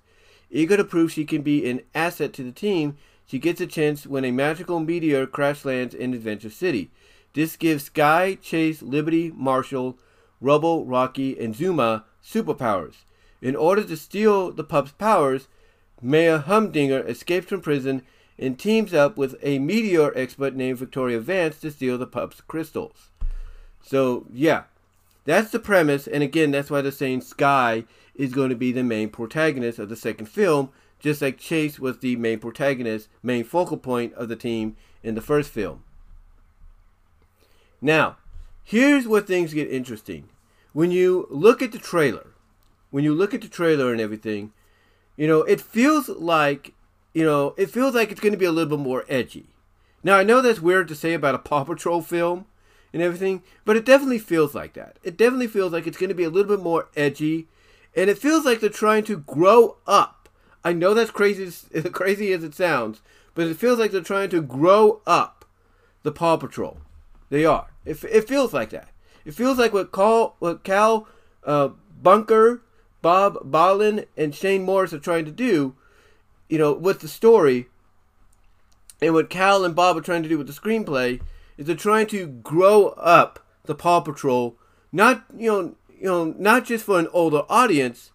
Eager 0.51 0.79
to 0.79 0.85
prove 0.85 1.13
she 1.13 1.27
can 1.27 1.43
be 1.43 1.69
an 1.69 1.83
asset 1.95 2.33
to 2.35 2.43
the 2.43 2.53
team, 2.53 2.97
she 3.27 3.39
gets 3.39 3.61
a 3.61 3.67
chance 3.67 4.07
when 4.07 4.25
a 4.25 4.31
magical 4.31 4.81
meteor 4.81 5.27
crash 5.27 5.65
lands 5.65 5.95
in 5.95 6.15
Adventure 6.15 6.51
City. 6.51 6.91
This 7.33 7.57
gives 7.57 7.85
Skye, 7.85 8.37
Chase, 8.41 8.83
Liberty, 8.83 9.33
Marshall, 9.35 9.99
Rubble, 10.41 10.85
Rocky, 10.85 11.39
and 11.39 11.55
Zuma 11.55 12.05
superpowers. 12.23 13.05
In 13.41 13.57
order 13.57 13.83
to 13.85 13.97
steal 13.97 14.53
the 14.53 14.65
pup's 14.65 14.93
powers, 14.93 15.49
Mayor 16.01 16.39
Humdinger 16.39 17.07
escapes 17.07 17.47
from 17.47 17.61
prison 17.61 18.03
and 18.39 18.59
teams 18.59 18.93
up 18.93 19.17
with 19.17 19.37
a 19.43 19.59
meteor 19.59 20.13
expert 20.17 20.55
named 20.55 20.79
Victoria 20.79 21.21
Vance 21.21 21.61
to 21.61 21.71
steal 21.71 21.99
the 21.99 22.07
pup's 22.07 22.41
crystals. 22.41 23.11
So, 23.83 24.27
yeah, 24.33 24.65
that's 25.25 25.51
the 25.51 25.59
premise, 25.59 26.07
and 26.07 26.23
again, 26.23 26.51
that's 26.51 26.71
why 26.71 26.81
they're 26.81 26.93
saying 26.93 27.23
Skye 27.23 27.85
is 28.15 28.33
going 28.33 28.51
to 28.51 28.57
be 28.57 28.73
the 28.73 28.83
main 28.83 29.09
protagonist 29.09 29.79
of 29.79 29.89
the 29.89 29.97
second 29.97 30.27
film 30.27 30.71
just 31.05 31.21
like 31.21 31.37
Chase 31.37 31.79
was 31.79 31.99
the 31.99 32.17
main 32.17 32.39
protagonist, 32.39 33.11
main 33.23 33.45
focal 33.45 33.77
point 33.77 34.15
of 34.15 34.29
the 34.31 34.37
team 34.37 34.75
in 35.03 35.15
the 35.15 35.21
first 35.21 35.51
film. 35.51 35.85
Now, 37.83 38.17
here's 38.65 39.07
where 39.07 39.21
things 39.21 39.53
get 39.53 39.71
interesting. 39.71 40.31
When 40.73 40.91
you 40.91 41.27
look 41.29 41.61
at 41.61 41.73
the 41.73 41.79
trailer, 41.79 42.29
when 42.91 43.05
you 43.05 43.13
look 43.13 43.35
at 43.35 43.43
the 43.43 43.49
trailer 43.49 43.93
and 43.93 44.01
everything, 44.01 44.55
you 45.15 45.29
know, 45.29 45.43
it 45.43 45.61
feels 45.61 46.09
like, 46.09 46.73
you 47.13 47.23
know, 47.23 47.55
it 47.59 47.71
feels 47.71 47.95
like 47.95 48.11
it's 48.11 48.21
going 48.21 48.33
to 48.33 48.39
be 48.39 48.47
a 48.47 48.51
little 48.51 48.79
bit 48.79 48.83
more 48.83 49.05
edgy. 49.07 49.51
Now, 50.03 50.17
I 50.17 50.25
know 50.25 50.41
that's 50.41 50.61
weird 50.63 50.89
to 50.89 50.95
say 50.95 51.13
about 51.13 51.35
a 51.35 51.39
Paw 51.39 51.65
Patrol 51.65 52.01
film 52.01 52.47
and 52.95 53.03
everything, 53.03 53.43
but 53.67 53.77
it 53.77 53.85
definitely 53.85 54.21
feels 54.21 54.55
like 54.55 54.73
that. 54.73 54.99
It 55.03 55.19
definitely 55.19 55.49
feels 55.49 55.71
like 55.71 55.87
it's 55.87 55.99
going 55.99 56.09
to 56.09 56.15
be 56.15 56.25
a 56.25 56.31
little 56.31 56.57
bit 56.57 56.65
more 56.65 56.89
edgy, 56.97 57.49
and 57.95 58.09
it 58.09 58.17
feels 58.17 58.47
like 58.47 58.61
they're 58.61 58.71
trying 58.71 59.05
to 59.05 59.19
grow 59.19 59.77
up 59.87 60.24
I 60.65 60.73
know 60.73 60.95
that's 60.95 61.11
crazy, 61.11 61.45
as 61.45 61.67
crazy 61.93 62.33
as 62.33 62.43
it 62.43 62.55
sounds, 62.55 63.03
but 63.35 63.47
it 63.47 63.57
feels 63.57 63.79
like 63.79 63.91
they're 63.91 64.01
trying 64.01 64.31
to 64.31 64.41
grow 64.41 65.03
up 65.07 65.45
the 66.03 66.13
Paw 66.13 66.37
Patrol. 66.37 66.79
They 67.31 67.45
are. 67.45 67.69
It, 67.85 68.03
it 68.05 68.29
feels 68.29 68.53
like 68.53 68.71
that. 68.71 68.89
It 69.25 69.35
feels 69.35 69.59
like 69.59 69.73
what 69.73 69.93
Cal, 69.93 70.37
what 70.39 70.65
Cal 70.65 71.09
uh, 71.45 71.71
Brunker, 72.03 72.63
Bob 73.03 73.51
Barlen, 73.51 74.07
and 74.17 74.35
Shane 74.35 74.63
Morris 74.63 74.93
are 74.93 74.99
trying 74.99 75.25
to 75.25 75.31
do, 75.31 75.75
you 76.49 76.59
know, 76.59 76.73
with 76.73 77.01
the 77.01 77.09
story, 77.09 77.69
and 79.01 79.13
what 79.13 79.31
Cal 79.31 79.65
and 79.65 79.75
Bob 79.75 79.97
are 79.97 80.03
trying 80.03 80.23
to 80.23 80.29
do 80.29 80.39
with 80.39 80.47
the 80.47 80.53
screenplay, 80.53 81.21
is 81.57 81.67
they're 81.67 81.77
trying 81.77 82.07
to 82.09 82.27
grow 82.27 82.89
up 82.91 83.41
the 83.65 83.75
Paw 83.75 84.01
Patrol, 84.01 84.57
not 84.93 85.25
you 85.37 85.51
know, 85.51 85.75
you 85.89 86.07
know, 86.07 86.35
not 86.39 86.65
just 86.65 86.85
for 86.85 86.99
an 86.99 87.09
older 87.13 87.43
audience 87.49 88.11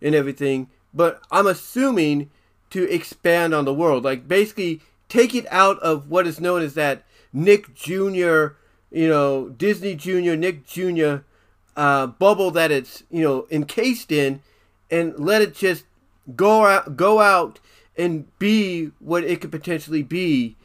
and 0.00 0.14
everything, 0.14 0.68
but 0.94 1.22
I'm 1.30 1.46
assuming 1.46 2.30
to 2.70 2.90
expand 2.90 3.54
on 3.54 3.64
the 3.64 3.74
world. 3.74 4.04
Like 4.04 4.26
basically 4.26 4.80
take 5.08 5.34
it 5.34 5.46
out 5.50 5.78
of 5.80 6.08
what 6.08 6.26
is 6.26 6.40
known 6.40 6.62
as 6.62 6.74
that 6.74 7.04
Nick 7.32 7.74
Jr., 7.74 8.54
you 8.90 9.08
know, 9.08 9.50
Disney 9.50 9.94
Jr., 9.94 10.34
Nick 10.34 10.66
Jr. 10.66 11.16
Uh, 11.76 12.06
bubble 12.06 12.50
that 12.50 12.70
it's, 12.70 13.02
you 13.10 13.22
know, 13.22 13.46
encased 13.50 14.12
in 14.12 14.40
and 14.90 15.18
let 15.18 15.40
it 15.40 15.54
just 15.54 15.84
go 16.36 16.66
out 16.66 16.96
go 16.96 17.20
out 17.20 17.58
and 17.96 18.26
be 18.38 18.90
what 19.00 19.24
it 19.24 19.40
could 19.40 19.50
potentially 19.50 20.02
be, 20.02 20.56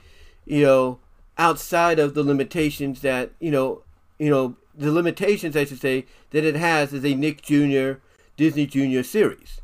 you 0.46 0.64
know, 0.64 1.00
outside 1.38 2.00
of 2.00 2.14
the 2.14 2.24
limitations 2.24 3.02
that, 3.02 3.32
you 3.40 3.52
know, 3.52 3.84
you 4.20 4.30
know, 4.30 4.56
the 4.76 4.92
limitations 4.92 5.56
I 5.56 5.66
should 5.66 5.82
say 5.82 6.06
that 6.32 6.46
it 6.46 6.56
has 6.56 6.94
as 6.94 7.06
a 7.06 7.16
Nick 7.16 7.42
Jr. 7.42 8.00
Disney 8.36 8.66
Jr. 8.66 9.02
series. 9.04 9.62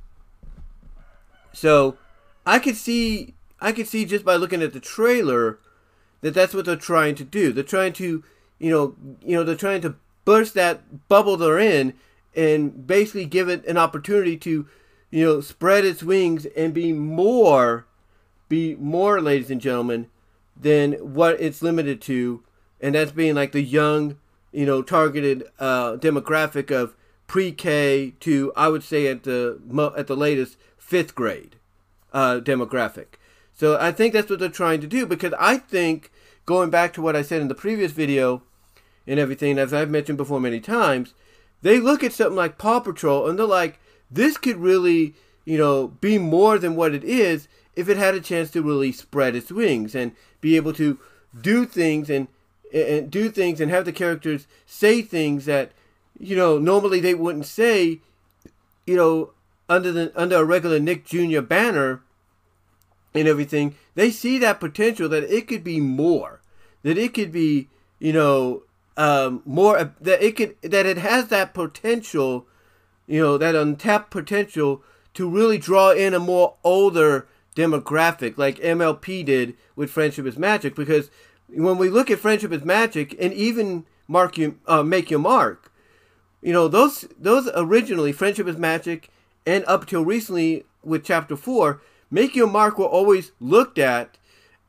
So 1.53 1.97
I 2.45 2.59
could 2.59 2.75
see 2.75 3.35
I 3.61 3.71
could 3.71 3.87
see 3.87 4.03
just 4.05 4.25
by 4.25 4.35
looking 4.35 4.61
at 4.61 4.73
the 4.73 4.79
trailer 4.79 5.59
that 6.21 6.33
that's 6.33 6.53
what 6.53 6.65
they're 6.65 6.75
trying 6.75 7.15
to 7.15 7.23
do. 7.23 7.53
They're 7.53 7.63
trying 7.63 7.93
to, 7.93 8.23
you 8.59 8.69
know, 8.69 8.95
you 9.21 9.35
know, 9.35 9.43
they're 9.43 9.55
trying 9.55 9.81
to 9.81 9.95
burst 10.25 10.53
that 10.55 11.07
bubble 11.07 11.37
they're 11.37 11.59
in 11.59 11.93
and 12.35 12.87
basically 12.87 13.25
give 13.25 13.47
it 13.47 13.65
an 13.65 13.77
opportunity 13.77 14.37
to, 14.37 14.67
you 15.11 15.25
know, 15.25 15.41
spread 15.41 15.85
its 15.85 16.03
wings 16.03 16.45
and 16.57 16.73
be 16.73 16.91
more 16.91 17.85
be 18.49 18.75
more 18.75 19.21
ladies 19.21 19.49
and 19.49 19.61
gentlemen 19.61 20.07
than 20.59 20.93
what 20.93 21.39
it's 21.39 21.61
limited 21.61 22.01
to 22.01 22.43
and 22.81 22.95
that's 22.95 23.11
being 23.11 23.33
like 23.33 23.53
the 23.53 23.61
young, 23.61 24.17
you 24.51 24.65
know, 24.65 24.81
targeted 24.81 25.45
uh, 25.59 25.95
demographic 25.95 26.69
of 26.69 26.95
pre-K 27.27 28.13
to 28.19 28.51
I 28.55 28.67
would 28.67 28.83
say 28.83 29.07
at 29.07 29.23
the 29.23 29.59
at 29.97 30.07
the 30.07 30.17
latest 30.17 30.57
fifth 30.93 31.15
grade 31.15 31.55
uh, 32.13 32.39
demographic. 32.39 33.15
So 33.51 33.79
I 33.79 33.91
think 33.91 34.13
that's 34.13 34.29
what 34.29 34.37
they're 34.37 34.47
trying 34.47 34.79
to 34.81 34.85
do 34.85 35.07
because 35.07 35.33
I 35.39 35.57
think 35.57 36.11
going 36.45 36.69
back 36.69 36.93
to 36.93 37.01
what 37.01 37.15
I 37.15 37.23
said 37.23 37.41
in 37.41 37.47
the 37.47 37.55
previous 37.55 37.91
video 37.91 38.43
and 39.07 39.19
everything, 39.19 39.57
as 39.57 39.73
I've 39.73 39.89
mentioned 39.89 40.19
before 40.19 40.39
many 40.39 40.59
times, 40.59 41.15
they 41.63 41.79
look 41.79 42.03
at 42.03 42.13
something 42.13 42.35
like 42.35 42.59
Paw 42.59 42.79
Patrol 42.79 43.27
and 43.27 43.39
they're 43.39 43.47
like, 43.47 43.79
this 44.11 44.37
could 44.37 44.57
really, 44.57 45.15
you 45.45 45.57
know, 45.57 45.87
be 45.87 46.19
more 46.19 46.59
than 46.59 46.75
what 46.75 46.93
it 46.93 47.03
is 47.03 47.47
if 47.75 47.89
it 47.89 47.97
had 47.97 48.13
a 48.13 48.21
chance 48.21 48.51
to 48.51 48.61
really 48.61 48.91
spread 48.91 49.35
its 49.35 49.51
wings 49.51 49.95
and 49.95 50.11
be 50.41 50.55
able 50.55 50.73
to 50.73 50.99
do 51.41 51.65
things 51.65 52.07
and 52.07 52.27
and 52.71 53.09
do 53.09 53.31
things 53.31 53.59
and 53.59 53.71
have 53.71 53.85
the 53.85 53.91
characters 53.91 54.45
say 54.67 55.01
things 55.01 55.45
that 55.45 55.71
you 56.19 56.35
know 56.35 56.59
normally 56.59 56.99
they 56.99 57.15
wouldn't 57.15 57.47
say 57.47 57.99
you 58.85 58.95
know 58.95 59.32
under 59.69 59.91
the 59.91 60.11
under 60.15 60.37
a 60.37 60.45
regular 60.45 60.79
Nick 60.79 61.05
Jr. 61.05 61.41
banner 61.41 62.01
and 63.13 63.27
everything, 63.27 63.75
they 63.95 64.09
see 64.09 64.37
that 64.39 64.59
potential 64.59 65.07
that 65.09 65.23
it 65.23 65.47
could 65.47 65.63
be 65.63 65.79
more, 65.79 66.41
that 66.83 66.97
it 66.97 67.13
could 67.13 67.31
be, 67.31 67.69
you 67.99 68.13
know, 68.13 68.63
um, 68.97 69.41
more 69.45 69.93
that 70.01 70.23
it 70.23 70.35
could 70.35 70.55
that 70.61 70.85
it 70.85 70.97
has 70.97 71.27
that 71.27 71.53
potential, 71.53 72.47
you 73.07 73.21
know, 73.21 73.37
that 73.37 73.55
untapped 73.55 74.11
potential 74.11 74.83
to 75.13 75.29
really 75.29 75.57
draw 75.57 75.91
in 75.91 76.13
a 76.13 76.19
more 76.19 76.55
older 76.63 77.27
demographic, 77.55 78.37
like 78.37 78.57
MLP 78.57 79.23
did 79.25 79.55
with 79.75 79.91
Friendship 79.91 80.25
is 80.25 80.37
Magic, 80.37 80.75
because 80.75 81.11
when 81.49 81.77
we 81.77 81.89
look 81.89 82.09
at 82.09 82.19
Friendship 82.19 82.51
is 82.51 82.65
Magic 82.65 83.15
and 83.19 83.31
even 83.33 83.85
Mark 84.07 84.37
you 84.37 84.59
uh, 84.67 84.83
Make 84.83 85.11
Your 85.11 85.19
Mark, 85.19 85.71
you 86.41 86.51
know, 86.51 86.67
those 86.67 87.07
those 87.17 87.49
originally 87.55 88.11
Friendship 88.11 88.47
is 88.47 88.57
Magic 88.57 89.09
and 89.45 89.63
up 89.65 89.85
till 89.85 90.03
recently 90.03 90.65
with 90.83 91.03
chapter 91.03 91.35
4 91.35 91.81
make 92.09 92.35
your 92.35 92.47
mark 92.47 92.77
were 92.77 92.85
always 92.85 93.31
looked 93.39 93.77
at 93.77 94.17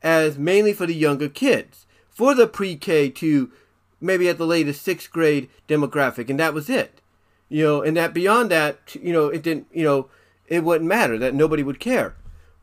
as 0.01 0.37
mainly 0.37 0.73
for 0.73 0.85
the 0.85 0.95
younger 0.95 1.29
kids 1.29 1.85
for 2.09 2.33
the 2.33 2.47
pre-k 2.47 3.09
to 3.09 3.51
maybe 3.99 4.29
at 4.29 4.37
the 4.37 4.45
latest 4.45 4.81
sixth 4.81 5.11
grade 5.11 5.49
demographic 5.67 6.29
and 6.29 6.39
that 6.39 6.53
was 6.53 6.69
it. 6.69 7.01
You 7.49 7.63
know 7.63 7.81
and 7.81 7.97
that 7.97 8.13
beyond 8.13 8.49
that 8.51 8.95
you 8.95 9.13
know 9.13 9.27
it 9.27 9.43
didn't 9.43 9.67
you 9.71 9.83
know 9.83 10.09
it 10.47 10.63
wouldn't 10.63 10.87
matter 10.87 11.17
that 11.17 11.35
nobody 11.35 11.63
would 11.63 11.79
care. 11.79 12.15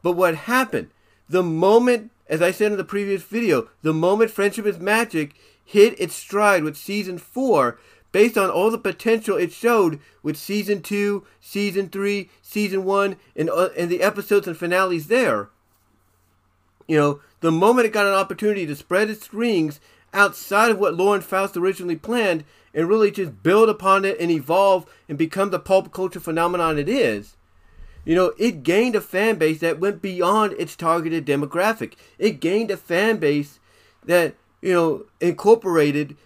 But 0.03 0.13
what 0.13 0.35
happened? 0.35 0.91
The 1.29 1.43
moment 1.43 2.11
as 2.29 2.41
i 2.41 2.51
said 2.51 2.73
in 2.73 2.79
the 2.79 2.85
previous 2.85 3.23
video 3.23 3.69
the 3.83 3.93
moment 3.93 4.31
friendship 4.31 4.65
is 4.67 4.79
magic 4.79 5.35
hit 5.65 5.99
its 6.01 6.15
stride 6.15 6.65
with 6.65 6.77
season 6.77 7.19
4 7.19 7.79
based 8.13 8.39
on 8.39 8.51
all 8.51 8.71
the 8.71 8.79
potential 8.79 9.37
it 9.37 9.53
showed 9.53 9.99
with 10.23 10.37
season 10.37 10.83
two, 10.83 11.27
season 11.41 11.89
three, 11.89 12.31
season 12.41 12.85
one, 12.85 13.17
and 13.35 13.51
uh, 13.51 13.71
and 13.77 13.91
the 13.91 14.03
episodes 14.03 14.47
and 14.47 14.57
finales 14.57 15.09
there. 15.09 15.49
You 16.87 16.99
know, 16.99 17.21
the 17.41 17.53
moment 17.53 17.87
it 17.87 17.93
got 17.93 18.07
an 18.07 18.15
opportunity 18.15 18.67
to 18.67 18.77
spread 18.77 19.11
its 19.11 19.33
wings 19.33 19.81
outside 20.13 20.71
of 20.71 20.79
what 20.79 20.95
Lauren 20.95 21.23
Faust 21.23 21.57
originally 21.57 21.97
planned 21.97 22.45
and 22.75 22.89
really 22.89 23.11
just 23.11 23.43
build 23.43 23.69
upon 23.69 24.05
it 24.05 24.19
and 24.21 24.31
evolve 24.31 24.87
and 25.09 25.17
become 25.19 25.51
the 25.51 25.59
pulp 25.59 25.93
culture 25.93 26.21
phenomenon 26.21 26.79
it 26.79 26.89
is, 26.89 27.37
you 28.05 28.15
know, 28.15 28.33
it 28.39 28.63
gained 28.63 28.97
a 28.97 29.01
fan 29.01 29.37
base 29.37 29.61
that 29.61 29.79
went 29.79 30.03
beyond 30.03 30.55
its 30.59 30.75
targeted 30.75 31.25
demographic. 31.25 31.95
It 32.19 32.41
gained 32.41 32.71
a 32.71 32.77
fan 32.77 33.19
base 33.19 33.61
that, 34.05 34.35
you 34.61 34.73
know, 34.73 35.07
incorporated, 35.21 36.17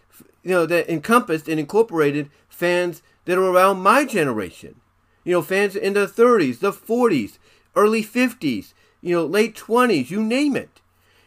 you 0.47 0.53
know, 0.53 0.65
that 0.65 0.89
encompassed 0.89 1.49
and 1.49 1.59
incorporated 1.59 2.31
fans 2.49 3.03
that 3.25 3.37
are 3.37 3.51
around 3.51 3.81
my 3.81 4.05
generation. 4.05 4.77
You 5.25 5.33
know, 5.33 5.43
fans 5.43 5.75
in 5.75 5.95
the 5.95 6.07
30s, 6.07 6.61
the 6.61 6.71
40s, 6.71 7.39
early 7.75 8.05
50s, 8.05 8.73
you 9.01 9.17
know, 9.17 9.27
late 9.27 9.57
20s, 9.57 10.09
you 10.09 10.23
name 10.23 10.55
it. 10.55 10.81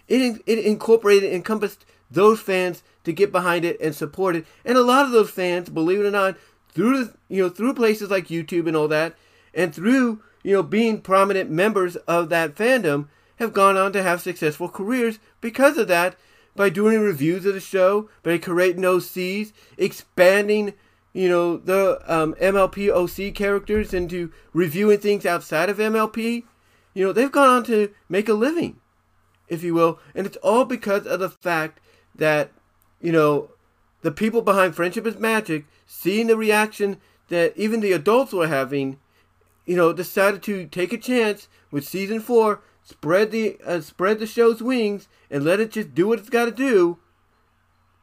It, 0.08 0.42
it 0.46 0.60
incorporated, 0.60 1.34
encompassed 1.34 1.86
those 2.10 2.40
fans 2.40 2.82
to 3.04 3.12
get 3.12 3.30
behind 3.30 3.66
it 3.66 3.78
and 3.82 3.94
support 3.94 4.38
it. 4.38 4.46
And 4.64 4.78
a 4.78 4.84
lot 4.84 5.04
of 5.04 5.12
those 5.12 5.30
fans, 5.30 5.68
believe 5.68 6.00
it 6.00 6.08
or 6.08 6.12
not, 6.12 6.38
through 6.70 7.10
you 7.28 7.44
know 7.44 7.50
through 7.50 7.74
places 7.74 8.10
like 8.10 8.28
YouTube 8.28 8.68
and 8.68 8.78
all 8.78 8.88
that, 8.88 9.18
and 9.54 9.76
through 9.76 10.22
you 10.44 10.54
know 10.54 10.64
being 10.64 11.02
prominent 11.02 11.50
members 11.50 11.98
of 11.98 12.30
that 12.30 12.56
fandom, 12.56 13.10
have 13.36 13.52
gone 13.52 13.76
on 13.76 13.92
to 13.92 14.02
have 14.02 14.22
successful 14.22 14.70
careers 14.70 15.20
because 15.42 15.78
of 15.78 15.90
that. 15.90 16.16
By 16.56 16.70
doing 16.70 17.00
reviews 17.00 17.46
of 17.46 17.54
the 17.54 17.60
show, 17.60 18.10
by 18.24 18.38
creating 18.38 18.84
OCs, 18.84 19.54
expanding 19.78 20.74
you 21.14 21.30
know 21.30 21.58
the 21.58 22.02
um, 22.06 22.36
MLP 22.36 22.90
OC 22.90 23.34
characters 23.34 23.94
into 23.94 24.32
reviewing 24.54 25.00
things 25.00 25.26
outside 25.26 25.70
of 25.70 25.78
MLP, 25.78 26.44
you 26.94 27.06
know 27.06 27.14
they've 27.14 27.32
gone 27.32 27.50
on 27.50 27.64
to 27.66 27.94
make 28.10 28.28
a 28.28 28.34
living, 28.34 28.80
if 29.48 29.64
you 29.64 29.74
will, 29.74 30.00
and 30.14 30.28
it's 30.28 30.38
all 30.38 30.66
because 30.66 31.08
of 31.08 31.20
the 31.20 31.30
fact 31.30 31.80
that 32.16 32.52
you 33.02 33.12
know, 33.12 33.52
the 34.02 34.12
people 34.12 34.42
behind 34.42 34.76
Friendship 34.76 35.06
is 35.06 35.18
Magic, 35.18 35.66
seeing 35.86 36.28
the 36.28 36.38
reaction 36.38 36.98
that 37.30 37.54
even 37.56 37.80
the 37.80 37.92
adults 37.92 38.34
were 38.34 38.48
having, 38.48 39.00
you 39.66 39.76
know, 39.76 39.94
decided 39.94 40.42
to 40.44 40.66
take 40.68 40.94
a 40.94 40.98
chance 40.98 41.48
with 41.72 41.88
season 41.88 42.20
four, 42.20 42.62
spread 42.90 43.32
the 43.32 43.58
uh, 43.66 43.82
spread 43.82 44.20
the 44.20 44.26
show's 44.26 44.62
wings, 44.62 45.08
and 45.30 45.44
let 45.44 45.60
it 45.60 45.72
just 45.72 45.94
do 45.94 46.08
what 46.08 46.20
it's 46.20 46.30
got 46.30 46.46
to 46.46 46.52
do. 46.52 46.98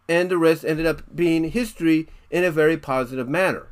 And 0.09 0.31
the 0.31 0.38
rest 0.38 0.64
ended 0.64 0.87
up 0.87 1.02
being 1.14 1.50
history 1.50 2.09
in 2.31 2.45
a 2.45 2.50
very 2.50 2.76
positive 2.76 3.28
manner. 3.28 3.69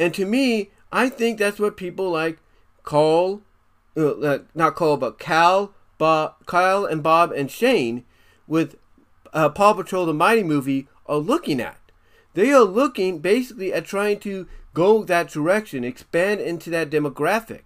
And 0.00 0.14
to 0.14 0.24
me, 0.24 0.70
I 0.90 1.10
think 1.10 1.38
that's 1.38 1.58
what 1.58 1.76
people 1.76 2.10
like 2.10 2.38
Call, 2.82 3.42
uh, 3.96 4.38
not 4.54 4.74
Call, 4.74 4.96
but 4.96 5.18
Cal, 5.18 5.74
Bob, 5.98 6.46
Kyle, 6.46 6.86
and 6.86 7.02
Bob 7.02 7.32
and 7.32 7.50
Shane 7.50 8.04
with 8.46 8.76
uh, 9.32 9.50
Paw 9.50 9.74
Patrol 9.74 10.06
the 10.06 10.14
Mighty 10.14 10.42
movie 10.42 10.88
are 11.06 11.18
looking 11.18 11.60
at. 11.60 11.78
They 12.32 12.52
are 12.52 12.64
looking 12.64 13.18
basically 13.18 13.72
at 13.72 13.84
trying 13.84 14.20
to 14.20 14.46
go 14.72 15.04
that 15.04 15.30
direction, 15.30 15.84
expand 15.84 16.40
into 16.40 16.70
that 16.70 16.90
demographic. 16.90 17.62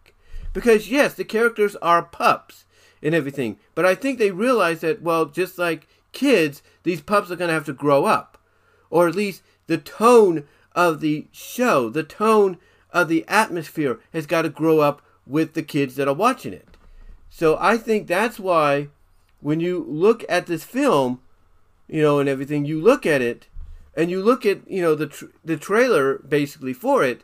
Because 0.52 0.90
yes, 0.90 1.14
the 1.14 1.24
characters 1.24 1.76
are 1.76 2.02
pups 2.02 2.64
and 3.02 3.14
everything, 3.14 3.58
but 3.74 3.84
I 3.84 3.94
think 3.94 4.18
they 4.18 4.30
realize 4.30 4.80
that 4.80 5.02
well, 5.02 5.26
just 5.26 5.58
like 5.58 5.86
kids, 6.12 6.62
these 6.82 7.00
pups 7.00 7.30
are 7.30 7.36
going 7.36 7.48
to 7.48 7.54
have 7.54 7.66
to 7.66 7.72
grow 7.72 8.04
up, 8.04 8.38
or 8.90 9.08
at 9.08 9.14
least 9.14 9.42
the 9.66 9.78
tone 9.78 10.44
of 10.74 11.00
the 11.00 11.26
show, 11.32 11.88
the 11.88 12.02
tone 12.02 12.58
of 12.92 13.08
the 13.08 13.24
atmosphere 13.28 14.00
has 14.12 14.26
got 14.26 14.42
to 14.42 14.48
grow 14.48 14.80
up 14.80 15.02
with 15.26 15.54
the 15.54 15.62
kids 15.62 15.96
that 15.96 16.08
are 16.08 16.14
watching 16.14 16.52
it. 16.52 16.76
So 17.28 17.56
I 17.60 17.76
think 17.76 18.06
that's 18.06 18.40
why 18.40 18.88
when 19.40 19.60
you 19.60 19.84
look 19.88 20.24
at 20.28 20.46
this 20.46 20.64
film, 20.64 21.20
you 21.88 22.02
know, 22.02 22.18
and 22.18 22.28
everything, 22.28 22.64
you 22.64 22.80
look 22.80 23.06
at 23.06 23.22
it 23.22 23.46
and 23.94 24.10
you 24.10 24.22
look 24.22 24.44
at, 24.44 24.68
you 24.68 24.82
know, 24.82 24.94
the 24.94 25.06
tr- 25.06 25.26
the 25.44 25.56
trailer 25.56 26.18
basically 26.18 26.72
for 26.72 27.04
it, 27.04 27.22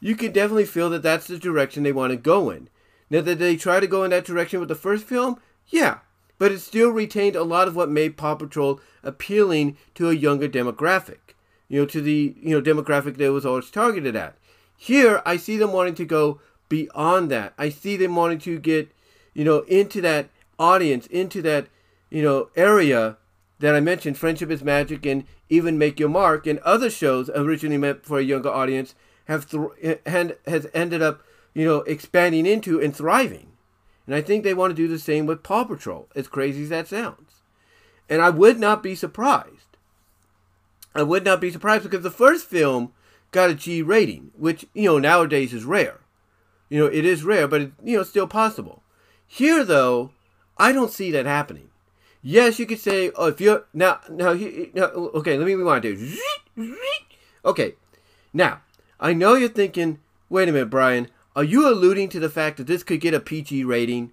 you 0.00 0.16
can 0.16 0.32
definitely 0.32 0.64
feel 0.64 0.90
that 0.90 1.02
that's 1.02 1.26
the 1.26 1.38
direction 1.38 1.82
they 1.82 1.92
want 1.92 2.10
to 2.10 2.16
go 2.16 2.50
in. 2.50 2.68
Now, 3.10 3.20
that 3.20 3.38
they 3.38 3.56
try 3.56 3.80
to 3.80 3.86
go 3.86 4.04
in 4.04 4.10
that 4.10 4.24
direction 4.24 4.60
with 4.60 4.68
the 4.68 4.74
first 4.74 5.04
film, 5.04 5.40
yeah, 5.68 5.98
but 6.38 6.52
it 6.52 6.60
still 6.60 6.90
retained 6.90 7.36
a 7.36 7.42
lot 7.42 7.68
of 7.68 7.76
what 7.76 7.90
made 7.90 8.16
Paw 8.16 8.34
Patrol 8.34 8.80
appealing 9.02 9.76
to 9.94 10.08
a 10.08 10.14
younger 10.14 10.48
demographic, 10.48 11.34
you 11.68 11.80
know, 11.80 11.86
to 11.86 12.00
the 12.00 12.34
you 12.40 12.50
know 12.50 12.62
demographic 12.62 13.16
that 13.16 13.32
was 13.32 13.44
always 13.44 13.70
targeted 13.70 14.16
at. 14.16 14.36
Here, 14.76 15.22
I 15.26 15.36
see 15.36 15.58
them 15.58 15.72
wanting 15.72 15.96
to 15.96 16.06
go 16.06 16.40
beyond 16.70 17.30
that. 17.30 17.52
I 17.58 17.68
see 17.68 17.98
them 17.98 18.16
wanting 18.16 18.38
to 18.40 18.58
get, 18.58 18.90
you 19.34 19.44
know, 19.44 19.60
into 19.62 20.00
that 20.00 20.30
audience, 20.58 21.06
into 21.08 21.42
that, 21.42 21.66
you 22.08 22.22
know, 22.22 22.48
area 22.56 23.18
that 23.58 23.74
I 23.74 23.80
mentioned, 23.80 24.16
Friendship 24.16 24.50
is 24.50 24.64
Magic 24.64 25.04
and 25.04 25.24
even 25.50 25.76
Make 25.76 26.00
Your 26.00 26.08
Mark 26.08 26.46
and 26.46 26.58
other 26.60 26.88
shows 26.88 27.28
originally 27.30 27.76
meant 27.76 28.06
for 28.06 28.18
a 28.18 28.24
younger 28.24 28.48
audience 28.48 28.94
have 29.30 29.48
th- 29.48 29.62
eh, 29.80 29.94
and 30.04 30.36
has 30.46 30.66
ended 30.74 31.00
up, 31.00 31.22
you 31.54 31.64
know, 31.64 31.78
expanding 31.82 32.46
into 32.46 32.80
and 32.80 32.94
thriving. 32.94 33.52
And 34.06 34.14
I 34.14 34.22
think 34.22 34.42
they 34.42 34.54
want 34.54 34.72
to 34.72 34.82
do 34.82 34.88
the 34.88 34.98
same 34.98 35.24
with 35.24 35.44
Paw 35.44 35.64
Patrol, 35.64 36.08
as 36.16 36.26
crazy 36.26 36.64
as 36.64 36.68
that 36.70 36.88
sounds. 36.88 37.42
And 38.08 38.20
I 38.20 38.30
would 38.30 38.58
not 38.58 38.82
be 38.82 38.96
surprised. 38.96 39.76
I 40.96 41.04
would 41.04 41.24
not 41.24 41.40
be 41.40 41.52
surprised 41.52 41.84
because 41.84 42.02
the 42.02 42.10
first 42.10 42.46
film 42.46 42.92
got 43.30 43.50
a 43.50 43.54
G 43.54 43.82
rating, 43.82 44.32
which, 44.36 44.66
you 44.74 44.86
know, 44.86 44.98
nowadays 44.98 45.54
is 45.54 45.64
rare. 45.64 46.00
You 46.68 46.80
know, 46.80 46.86
it 46.86 47.04
is 47.04 47.22
rare, 47.22 47.46
but 47.46 47.60
it, 47.60 47.72
you 47.84 47.96
know, 47.96 48.02
still 48.02 48.26
possible. 48.26 48.82
Here, 49.28 49.64
though, 49.64 50.10
I 50.58 50.72
don't 50.72 50.90
see 50.90 51.12
that 51.12 51.26
happening. 51.26 51.70
Yes, 52.20 52.58
you 52.58 52.66
could 52.66 52.80
say, 52.80 53.12
oh, 53.14 53.28
if 53.28 53.40
you're 53.40 53.64
now, 53.72 54.00
now, 54.10 54.32
now, 54.32 54.86
okay, 55.20 55.38
let 55.38 55.46
me 55.46 55.54
rewind 55.54 55.84
here. 55.84 55.96
Okay, 57.44 57.76
now, 58.32 58.60
I 59.00 59.14
know 59.14 59.34
you're 59.34 59.48
thinking, 59.48 59.98
wait 60.28 60.48
a 60.48 60.52
minute, 60.52 60.70
Brian, 60.70 61.08
are 61.34 61.42
you 61.42 61.68
alluding 61.68 62.10
to 62.10 62.20
the 62.20 62.28
fact 62.28 62.58
that 62.58 62.66
this 62.66 62.82
could 62.82 63.00
get 63.00 63.14
a 63.14 63.20
PG 63.20 63.64
rating? 63.64 64.12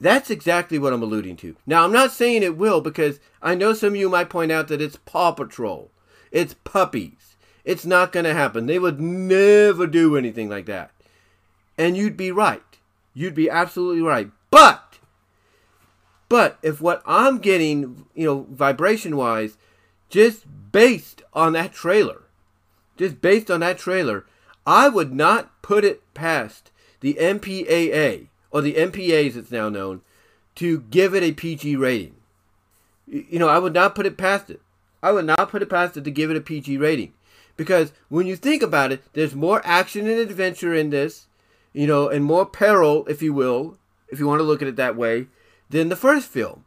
That's 0.00 0.30
exactly 0.30 0.78
what 0.78 0.92
I'm 0.92 1.02
alluding 1.02 1.36
to. 1.38 1.56
Now, 1.66 1.84
I'm 1.84 1.92
not 1.92 2.12
saying 2.12 2.42
it 2.42 2.56
will 2.56 2.80
because 2.80 3.20
I 3.40 3.54
know 3.54 3.72
some 3.72 3.90
of 3.90 3.96
you 3.96 4.08
might 4.08 4.28
point 4.28 4.52
out 4.52 4.68
that 4.68 4.82
it's 4.82 4.98
Paw 5.04 5.32
Patrol, 5.32 5.90
it's 6.30 6.54
puppies. 6.64 7.36
It's 7.64 7.86
not 7.86 8.12
going 8.12 8.24
to 8.24 8.34
happen. 8.34 8.66
They 8.66 8.78
would 8.78 9.00
never 9.00 9.86
do 9.86 10.18
anything 10.18 10.50
like 10.50 10.66
that. 10.66 10.90
And 11.78 11.96
you'd 11.96 12.16
be 12.16 12.30
right. 12.30 12.60
You'd 13.14 13.34
be 13.34 13.48
absolutely 13.48 14.02
right. 14.02 14.30
But 14.50 14.84
but 16.28 16.58
if 16.62 16.80
what 16.80 17.02
I'm 17.06 17.38
getting, 17.38 18.06
you 18.14 18.26
know, 18.26 18.46
vibration 18.50 19.16
wise, 19.16 19.56
just 20.08 20.44
based 20.72 21.22
on 21.32 21.52
that 21.52 21.72
trailer, 21.72 22.23
just 22.96 23.20
based 23.20 23.50
on 23.50 23.60
that 23.60 23.78
trailer, 23.78 24.24
I 24.66 24.88
would 24.88 25.12
not 25.12 25.62
put 25.62 25.84
it 25.84 26.02
past 26.14 26.70
the 27.00 27.14
MPAA, 27.14 28.28
or 28.50 28.60
the 28.60 28.74
MPA 28.74 29.28
as 29.28 29.36
it's 29.36 29.50
now 29.50 29.68
known, 29.68 30.00
to 30.56 30.80
give 30.82 31.14
it 31.14 31.22
a 31.22 31.32
PG 31.32 31.76
rating. 31.76 32.14
You 33.06 33.38
know, 33.38 33.48
I 33.48 33.58
would 33.58 33.74
not 33.74 33.94
put 33.94 34.06
it 34.06 34.16
past 34.16 34.48
it. 34.48 34.60
I 35.02 35.12
would 35.12 35.26
not 35.26 35.50
put 35.50 35.62
it 35.62 35.68
past 35.68 35.96
it 35.96 36.04
to 36.04 36.10
give 36.10 36.30
it 36.30 36.36
a 36.36 36.40
PG 36.40 36.78
rating. 36.78 37.12
Because 37.56 37.92
when 38.08 38.26
you 38.26 38.36
think 38.36 38.62
about 38.62 38.90
it, 38.90 39.02
there's 39.12 39.34
more 39.34 39.60
action 39.64 40.08
and 40.08 40.18
adventure 40.18 40.74
in 40.74 40.90
this, 40.90 41.26
you 41.72 41.86
know, 41.86 42.08
and 42.08 42.24
more 42.24 42.46
peril, 42.46 43.04
if 43.06 43.20
you 43.22 43.32
will, 43.32 43.76
if 44.08 44.18
you 44.18 44.26
want 44.26 44.40
to 44.40 44.44
look 44.44 44.62
at 44.62 44.68
it 44.68 44.76
that 44.76 44.96
way, 44.96 45.26
than 45.68 45.88
the 45.88 45.96
first 45.96 46.28
film. 46.28 46.64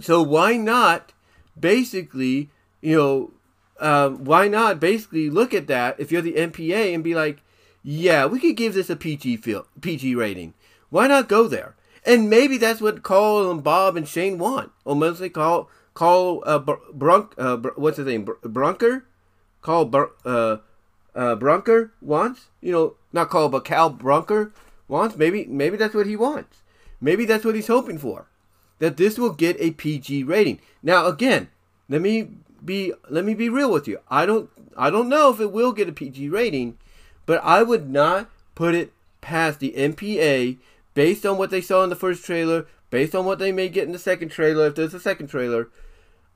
So 0.00 0.22
why 0.22 0.56
not 0.56 1.12
basically, 1.58 2.50
you 2.80 2.96
know, 2.96 3.32
um, 3.80 4.24
why 4.24 4.48
not 4.48 4.80
basically 4.80 5.30
look 5.30 5.54
at 5.54 5.66
that 5.68 5.98
if 5.98 6.10
you're 6.10 6.22
the 6.22 6.34
MPA 6.34 6.94
and 6.94 7.04
be 7.04 7.14
like, 7.14 7.42
yeah, 7.82 8.26
we 8.26 8.40
could 8.40 8.56
give 8.56 8.74
this 8.74 8.90
a 8.90 8.96
PG 8.96 9.38
feel, 9.38 9.66
PG 9.80 10.14
rating. 10.14 10.54
Why 10.90 11.06
not 11.06 11.28
go 11.28 11.48
there? 11.48 11.76
And 12.04 12.30
maybe 12.30 12.56
that's 12.56 12.80
what 12.80 13.02
Carl 13.02 13.50
and 13.50 13.62
Bob 13.62 13.96
and 13.96 14.08
Shane 14.08 14.38
want. 14.38 14.72
Or 14.84 14.96
mostly 14.96 15.30
call 15.30 15.68
call 15.94 16.42
uh, 16.46 16.58
Brunk, 16.58 17.34
uh, 17.38 17.56
what's 17.76 17.96
his 17.96 18.06
name, 18.06 18.24
Brunker, 18.24 19.04
Carl 19.62 19.84
Br- 19.84 20.04
uh, 20.24 20.58
uh, 21.14 21.34
Brunker 21.36 21.92
wants. 22.00 22.48
You 22.60 22.72
know, 22.72 22.94
not 23.12 23.30
Carl, 23.30 23.48
but 23.48 23.64
Cal 23.64 23.90
Brunker 23.90 24.52
wants. 24.86 25.16
Maybe 25.16 25.44
maybe 25.46 25.76
that's 25.76 25.94
what 25.94 26.06
he 26.06 26.16
wants. 26.16 26.62
Maybe 27.00 27.24
that's 27.24 27.44
what 27.44 27.54
he's 27.54 27.66
hoping 27.66 27.98
for. 27.98 28.26
That 28.78 28.96
this 28.96 29.18
will 29.18 29.32
get 29.32 29.56
a 29.58 29.72
PG 29.72 30.24
rating. 30.24 30.60
Now 30.82 31.06
again, 31.06 31.48
let 31.88 32.00
me 32.00 32.30
be 32.64 32.92
let 33.08 33.24
me 33.24 33.34
be 33.34 33.48
real 33.48 33.70
with 33.70 33.88
you. 33.88 33.98
I 34.08 34.26
don't 34.26 34.50
I 34.76 34.90
don't 34.90 35.08
know 35.08 35.30
if 35.30 35.40
it 35.40 35.52
will 35.52 35.72
get 35.72 35.88
a 35.88 35.92
PG 35.92 36.28
rating, 36.28 36.78
but 37.26 37.40
I 37.42 37.62
would 37.62 37.88
not 37.88 38.30
put 38.54 38.74
it 38.74 38.92
past 39.20 39.60
the 39.60 39.74
MPA 39.76 40.58
based 40.94 41.24
on 41.24 41.38
what 41.38 41.50
they 41.50 41.60
saw 41.60 41.84
in 41.84 41.90
the 41.90 41.96
first 41.96 42.24
trailer, 42.24 42.66
based 42.90 43.14
on 43.14 43.24
what 43.24 43.38
they 43.38 43.52
may 43.52 43.68
get 43.68 43.86
in 43.86 43.92
the 43.92 43.98
second 43.98 44.30
trailer 44.30 44.66
if 44.66 44.74
there's 44.74 44.94
a 44.94 45.00
second 45.00 45.28
trailer. 45.28 45.68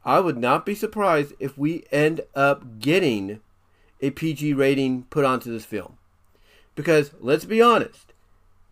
I 0.05 0.21
would 0.21 0.37
not 0.37 0.67
be 0.67 0.75
surprised 0.75 1.33
if 1.39 1.57
we 1.57 1.85
end 1.93 2.23
up 2.35 2.81
getting 2.81 3.41
a 4.01 4.11
PG 4.11 4.55
rating 4.55 5.05
put 5.05 5.25
onto 5.25 5.53
this 5.53 5.65
film. 5.65 5.97
Because 6.75 7.13
let's 7.21 7.45
be 7.45 7.63
honest, 7.63 8.13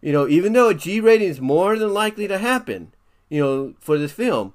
You 0.02 0.12
know, 0.12 0.26
even 0.26 0.54
though 0.54 0.70
a 0.70 0.74
G 0.74 1.00
rating 1.00 1.28
is 1.28 1.40
more 1.40 1.78
than 1.78 1.92
likely 1.92 2.26
to 2.26 2.38
happen, 2.38 2.92
you 3.28 3.40
know, 3.40 3.74
for 3.78 3.98
this 3.98 4.12
film, 4.12 4.54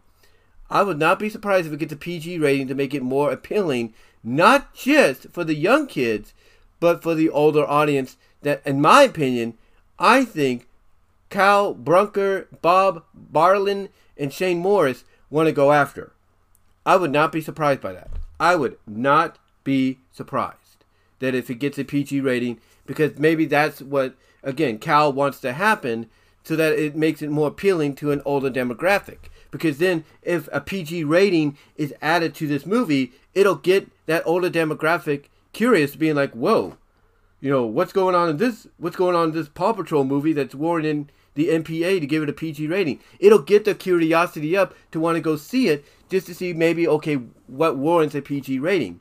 I 0.69 0.83
would 0.83 0.97
not 0.97 1.19
be 1.19 1.29
surprised 1.29 1.67
if 1.67 1.73
it 1.73 1.79
gets 1.79 1.93
a 1.93 1.97
PG 1.97 2.39
rating 2.39 2.67
to 2.67 2.75
make 2.75 2.93
it 2.93 3.03
more 3.03 3.31
appealing, 3.31 3.93
not 4.23 4.73
just 4.73 5.29
for 5.31 5.43
the 5.43 5.55
young 5.55 5.87
kids, 5.87 6.33
but 6.79 7.03
for 7.03 7.15
the 7.15 7.29
older 7.29 7.65
audience. 7.65 8.17
That, 8.41 8.61
in 8.65 8.81
my 8.81 9.03
opinion, 9.03 9.57
I 9.97 10.25
think 10.25 10.67
Cal 11.29 11.73
Brunker, 11.73 12.47
Bob 12.61 13.03
Barlen, 13.13 13.89
and 14.17 14.31
Shane 14.31 14.59
Morris 14.59 15.03
want 15.29 15.47
to 15.47 15.51
go 15.51 15.71
after. 15.71 16.13
I 16.85 16.95
would 16.97 17.11
not 17.11 17.31
be 17.31 17.41
surprised 17.41 17.81
by 17.81 17.93
that. 17.93 18.09
I 18.39 18.55
would 18.55 18.77
not 18.85 19.39
be 19.63 19.99
surprised 20.11 20.85
that 21.19 21.33
if 21.33 21.49
it 21.49 21.55
gets 21.55 21.79
a 21.79 21.83
PG 21.83 22.21
rating, 22.21 22.59
because 22.85 23.17
maybe 23.17 23.45
that's 23.45 23.81
what, 23.81 24.15
again, 24.43 24.77
Cal 24.77 25.11
wants 25.11 25.39
to 25.41 25.53
happen 25.53 26.09
so 26.43 26.55
that 26.55 26.73
it 26.73 26.95
makes 26.95 27.21
it 27.21 27.31
more 27.31 27.47
appealing 27.47 27.95
to 27.95 28.11
an 28.11 28.21
older 28.25 28.51
demographic. 28.51 29.29
Because 29.51 29.77
then, 29.77 30.03
if 30.21 30.49
a 30.51 30.61
PG 30.61 31.03
rating 31.03 31.57
is 31.75 31.93
added 32.01 32.35
to 32.35 32.47
this 32.47 32.65
movie, 32.65 33.13
it'll 33.33 33.55
get 33.55 33.89
that 34.05 34.23
older 34.25 34.49
demographic 34.49 35.25
curious, 35.53 35.95
being 35.95 36.15
like, 36.15 36.33
whoa, 36.33 36.77
you 37.39 37.49
know, 37.49 37.65
what's 37.65 37.93
going 37.93 38.15
on 38.15 38.29
in 38.29 38.37
this, 38.37 38.67
what's 38.77 38.95
going 38.95 39.15
on 39.15 39.29
in 39.29 39.35
this 39.35 39.49
Paw 39.49 39.73
Patrol 39.73 40.03
movie 40.03 40.33
that's 40.33 40.55
warranting 40.55 41.09
the 41.35 41.49
MPA 41.49 41.99
to 41.99 42.07
give 42.07 42.23
it 42.23 42.29
a 42.29 42.33
PG 42.33 42.67
rating. 42.67 42.99
It'll 43.19 43.39
get 43.39 43.65
the 43.65 43.75
curiosity 43.75 44.57
up 44.57 44.73
to 44.91 44.99
want 44.99 45.15
to 45.15 45.21
go 45.21 45.35
see 45.35 45.67
it 45.67 45.85
just 46.09 46.27
to 46.27 46.35
see 46.35 46.53
maybe, 46.53 46.87
okay, 46.87 47.15
what 47.47 47.77
warrants 47.77 48.15
a 48.15 48.21
PG 48.21 48.59
rating. 48.59 48.99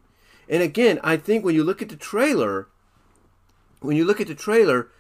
And 0.48 0.62
again, 0.62 1.00
I 1.02 1.16
think 1.16 1.44
when 1.44 1.54
you 1.54 1.64
look 1.64 1.80
at 1.80 1.88
the 1.88 1.96
trailer, 1.96 2.68
when 3.80 3.96
you 3.96 4.04
look 4.04 4.20
at 4.20 4.26
the 4.26 4.34
trailer, 4.34 4.90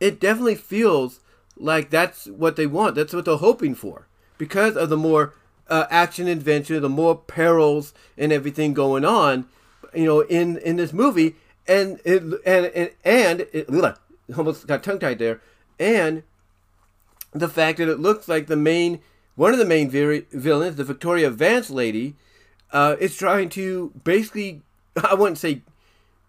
it 0.00 0.20
definitely 0.20 0.56
feels 0.56 1.20
like 1.56 1.90
that's 1.90 2.26
what 2.26 2.56
they 2.56 2.66
want. 2.66 2.94
That's 2.94 3.14
what 3.14 3.24
they're 3.24 3.36
hoping 3.36 3.74
for. 3.74 4.08
Because 4.42 4.76
of 4.76 4.88
the 4.88 4.96
more 4.96 5.34
uh, 5.68 5.86
action 5.88 6.26
adventure, 6.26 6.80
the 6.80 6.88
more 6.88 7.14
perils 7.14 7.94
and 8.18 8.32
everything 8.32 8.74
going 8.74 9.04
on, 9.04 9.46
you 9.94 10.04
know, 10.04 10.22
in, 10.22 10.58
in 10.58 10.74
this 10.74 10.92
movie. 10.92 11.36
And 11.68 12.00
it, 12.04 12.24
and, 12.44 12.66
and, 12.66 12.90
and 13.04 13.40
it 13.52 13.68
almost 14.36 14.66
got 14.66 14.82
tongue 14.82 14.98
tied 14.98 15.20
there. 15.20 15.40
And 15.78 16.24
the 17.30 17.48
fact 17.48 17.78
that 17.78 17.88
it 17.88 18.00
looks 18.00 18.26
like 18.26 18.48
the 18.48 18.56
main 18.56 18.98
one 19.36 19.52
of 19.52 19.60
the 19.60 19.64
main 19.64 19.88
villains, 19.88 20.74
the 20.74 20.82
Victoria 20.82 21.30
Vance 21.30 21.70
lady, 21.70 22.16
uh, 22.72 22.96
is 22.98 23.16
trying 23.16 23.48
to 23.50 23.92
basically 24.02 24.62
I 25.08 25.14
wouldn't 25.14 25.38
say 25.38 25.62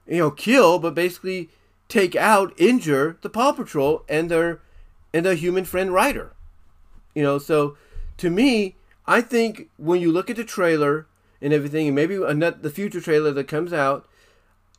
you 0.05 0.19
know 0.19 0.29
kill, 0.29 0.77
but 0.77 0.93
basically 0.93 1.49
take 1.89 2.15
out, 2.15 2.53
injure 2.59 3.17
the 3.23 3.29
Paw 3.31 3.53
Patrol 3.53 4.03
and 4.07 4.29
their 4.29 4.61
and 5.11 5.25
their 5.25 5.33
human 5.33 5.65
friend 5.65 5.91
Ryder. 5.91 6.33
You 7.15 7.23
know, 7.23 7.37
so 7.37 7.77
to 8.17 8.29
me, 8.29 8.75
I 9.05 9.21
think 9.21 9.69
when 9.77 10.01
you 10.01 10.11
look 10.11 10.29
at 10.29 10.35
the 10.35 10.43
trailer 10.43 11.07
and 11.41 11.53
everything, 11.53 11.87
and 11.87 11.95
maybe 11.95 12.15
another, 12.15 12.57
the 12.57 12.69
future 12.69 13.01
trailer 13.01 13.31
that 13.31 13.47
comes 13.47 13.73
out, 13.73 14.07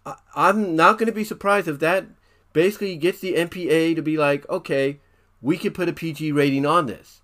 I, 0.06 0.16
I'm 0.34 0.76
not 0.76 0.98
going 0.98 1.06
to 1.06 1.12
be 1.12 1.24
surprised 1.24 1.68
if 1.68 1.78
that 1.80 2.06
basically 2.52 2.96
gets 2.96 3.20
the 3.20 3.34
MPA 3.34 3.96
to 3.96 4.02
be 4.02 4.16
like, 4.16 4.48
okay, 4.48 5.00
we 5.42 5.58
could 5.58 5.74
put 5.74 5.88
a 5.88 5.92
PG 5.92 6.32
rating 6.32 6.64
on 6.64 6.86
this. 6.86 7.20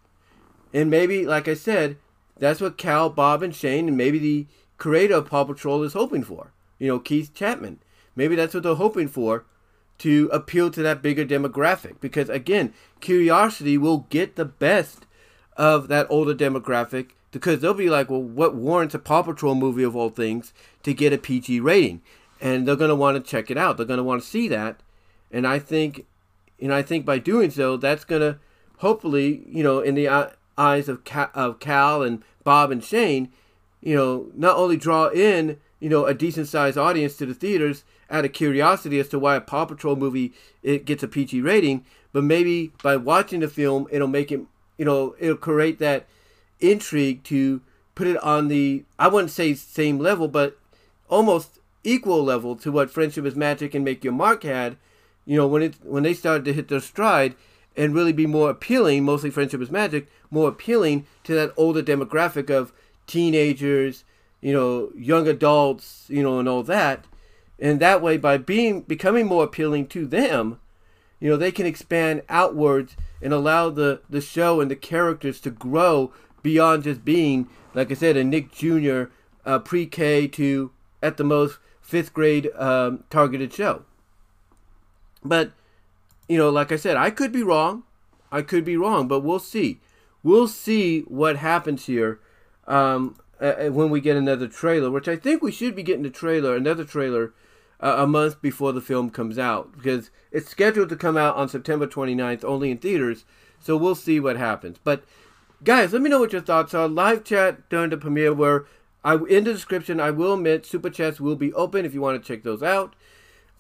And 0.75 0.91
maybe, 0.91 1.27
like 1.27 1.49
I 1.49 1.55
said, 1.55 1.97
that's 2.39 2.61
what 2.61 2.79
Cal, 2.79 3.09
Bob, 3.09 3.43
and 3.43 3.55
Shane, 3.55 3.89
and 3.89 3.97
maybe 3.97 4.19
the 4.19 4.47
creator 4.77 5.15
of 5.15 5.29
Paw 5.29 5.45
Patrol 5.45 5.83
is 5.83 5.95
hoping 5.95 6.23
for. 6.23 6.53
You 6.79 6.89
know, 6.89 6.99
Keith 6.99 7.35
Chapman. 7.35 7.81
Maybe 8.17 8.35
that's 8.35 8.55
what 8.55 8.63
they're 8.63 8.75
hoping 8.75 9.09
for 9.09 9.45
to 9.99 10.31
appeal 10.33 10.71
to 10.71 10.83
that 10.83 11.03
bigger 11.03 11.25
demographic. 11.25 12.01
Because 12.01 12.29
again, 12.29 12.73
curiosity 13.01 13.77
will 13.77 14.07
get 14.11 14.37
the 14.37 14.45
best 14.45 15.07
of 15.57 15.89
that 15.89 16.07
older 16.11 16.35
demographic 16.35 17.11
because 17.33 17.61
they'll 17.61 17.75
be 17.75 17.91
like, 17.91 18.11
well, 18.11 18.23
what 18.23 18.55
warrants 18.55 18.95
a 18.95 18.99
Paw 18.99 19.23
Patrol 19.23 19.55
movie 19.55 19.83
of 19.83 19.95
all 19.95 20.11
things 20.11 20.53
to 20.83 20.95
get 20.95 21.13
a 21.13 21.19
PG 21.19 21.61
rating? 21.61 22.03
And 22.41 22.67
they're 22.67 22.77
going 22.77 22.89
to 22.89 22.97
want 22.97 23.17
to 23.17 23.31
check 23.31 23.51
it 23.51 23.59
out. 23.59 23.77
They're 23.77 23.87
going 23.87 23.99
to 23.99 24.05
want 24.05 24.23
to 24.23 24.29
see 24.29 24.49
that. 24.49 24.81
And 25.31 25.47
I 25.47 25.59
think 25.59 26.07
and 26.61 26.75
I 26.75 26.83
think 26.83 27.07
by 27.07 27.19
doing 27.19 27.51
so, 27.51 27.77
that's 27.77 28.05
going 28.05 28.21
to 28.21 28.39
hopefully, 28.79 29.43
you 29.47 29.63
know, 29.63 29.81
in 29.81 29.95
the 29.95 30.31
eyes 30.59 30.89
of 30.89 31.05
Cal, 31.05 31.31
of 31.35 31.59
Cal 31.59 32.03
and 32.03 32.23
Bob 32.45 32.71
and 32.71 32.85
Shane, 32.85 33.31
you 33.81 33.95
know, 33.95 34.31
not 34.35 34.57
only 34.57 34.77
draw 34.77 35.09
in, 35.09 35.59
you 35.81 35.89
know, 35.89 36.05
a 36.05 36.15
decent 36.15 36.49
sized 36.49 36.77
audience 36.77 37.17
to 37.17 37.27
the 37.27 37.35
theaters 37.35 37.85
out 38.11 38.25
of 38.25 38.33
curiosity 38.33 38.99
as 38.99 39.09
to 39.09 39.19
why 39.19 39.37
a 39.37 39.41
Paw 39.41 39.65
Patrol 39.65 39.97
movie 39.97 40.33
it 40.63 40.85
gets 40.85 41.03
a 41.03 41.09
PG 41.09 41.41
rating, 41.41 41.85
but 42.13 42.25
maybe 42.25 42.73
by 42.83 42.97
watching 42.97 43.41
the 43.41 43.49
film, 43.49 43.87
it'll 43.91 44.09
make 44.09 44.31
it, 44.33 44.41
you 44.81 44.85
know, 44.87 45.15
it'll 45.21 45.37
create 45.37 45.79
that 45.79 46.07
intrigue 46.59 47.23
to 47.25 47.61
put 47.95 48.07
it 48.07 48.17
on 48.23 48.49
the, 48.49 48.85
I 48.99 49.09
wouldn't 49.09 49.31
say 49.31 49.53
same 49.55 49.99
level, 49.99 50.27
but 50.27 50.59
almost 51.09 51.59
equal 51.85 52.25
level 52.25 52.57
to 52.57 52.73
what 52.73 52.91
Friendship 52.91 53.27
is 53.27 53.37
Magic 53.37 53.75
and 53.75 53.85
Make 53.85 54.03
Your 54.03 54.15
Mark 54.15 54.43
had 54.43 54.77
you 55.31 55.37
know, 55.37 55.47
when 55.47 55.63
it 55.63 55.77
when 55.85 56.03
they 56.03 56.13
started 56.15 56.45
to 56.45 56.53
hit 56.53 56.67
their 56.67 56.81
stride 56.81 57.37
and 57.77 57.95
really 57.95 58.13
be 58.13 58.27
more 58.27 58.51
appealing, 58.51 59.05
mostly 59.05 59.31
friendship 59.31 59.61
is 59.61 59.71
magic, 59.71 60.09
more 60.29 60.49
appealing 60.49 61.07
to 61.23 61.35
that 61.35 61.53
older 61.57 61.83
demographic 61.83 62.51
of 62.51 62.73
teenagers, 63.07 64.03
you 64.41 64.53
know, 64.53 64.91
young 64.97 65.29
adults, 65.29 66.07
you 66.09 66.23
know, 66.23 66.41
and 66.41 66.49
all 66.49 66.65
that. 66.65 67.05
And 67.61 67.79
that 67.79 68.03
way 68.03 68.17
by 68.17 68.39
being 68.39 68.81
becoming 68.81 69.27
more 69.27 69.45
appealing 69.45 69.87
to 69.89 70.05
them, 70.05 70.59
you 71.21 71.31
know, 71.31 71.37
they 71.37 71.53
can 71.53 71.65
expand 71.67 72.23
outwards 72.29 72.97
and 73.23 73.33
allow 73.33 73.71
the, 73.71 74.01
the 74.09 74.21
show 74.21 74.61
and 74.61 74.71
the 74.71 74.77
characters 74.77 75.41
to 75.41 75.51
grow 75.51 76.13
beyond 76.43 76.85
just 76.85 77.05
being, 77.05 77.49
like 77.75 77.91
I 77.91 77.95
said, 77.95 78.17
a 78.17 78.25
Nick 78.25 78.53
Jr. 78.53 79.05
Uh, 79.45 79.59
pre-K 79.59 80.29
to 80.29 80.71
at 81.03 81.17
the 81.17 81.25
most 81.25 81.59
fifth 81.81 82.13
grade 82.13 82.51
um, 82.57 83.05
targeted 83.11 83.53
show. 83.53 83.85
But, 85.25 85.53
you 86.29 86.39
know, 86.39 86.51
like 86.51 86.73
I 86.73 86.77
said, 86.77 86.97
I 86.97 87.11
could 87.11 87.33
be 87.33 87.43
wrong. 87.43 87.85
I 88.33 88.43
could 88.43 88.65
be 88.65 88.77
wrong, 88.77 89.09
but 89.09 89.21
we'll 89.21 89.39
see. 89.39 89.81
We'll 90.23 90.49
see 90.49 91.01
what 91.03 91.37
happens 91.37 91.87
here 91.87 92.21
um, 92.67 93.17
uh, 93.41 93.55
when 93.71 93.91
we 93.91 94.01
get 94.01 94.17
another 94.17 94.47
trailer, 94.47 94.91
which 94.91 95.09
I 95.09 95.17
think 95.17 95.43
we 95.43 95.51
should 95.51 95.75
be 95.75 95.83
getting 95.83 96.07
a 96.07 96.11
trailer, 96.11 96.55
another 96.55 96.85
trailer, 96.85 97.33
a 97.81 98.07
month 98.07 98.41
before 98.43 98.73
the 98.73 98.81
film 98.81 99.11
comes 99.11 99.39
out 99.39 99.73
because 99.73 100.11
it's 100.31 100.49
scheduled 100.49 100.91
to 100.91 100.97
come 100.97 101.17
out 101.17 101.37
on 101.37 101.49
September 101.49 101.87
29th, 101.87 102.45
only 102.45 102.71
in 102.71 102.79
theaters. 102.79 103.25
So 103.59 103.77
we'll 103.77 103.95
see 103.95 104.21
what 104.21 104.37
happens. 104.37 104.79
But 104.83 105.03
guys, 105.65 105.93
let 105.93 106.03
me 106.03 106.11
know 106.11 106.21
what 106.21 106.33
your 106.33 106.43
thoughts 106.43 106.75
are. 106.75 106.89
Live 106.89 107.25
chat 107.25 107.69
during 107.69 107.91
the 107.91 107.97
premiere, 107.97 108.35
where 108.35 108.67
I 109.03 109.15
in 109.15 109.45
the 109.45 109.53
description 109.53 109.99
I 109.99 110.11
will 110.11 110.35
admit 110.35 110.67
super 110.67 110.91
chats 110.91 111.21
will 111.21 111.37
be 111.37 111.53
open 111.55 111.85
if 111.85 111.95
you 111.95 112.01
want 112.01 112.23
to 112.23 112.27
check 112.27 112.43
those 112.43 112.63
out. 112.63 112.95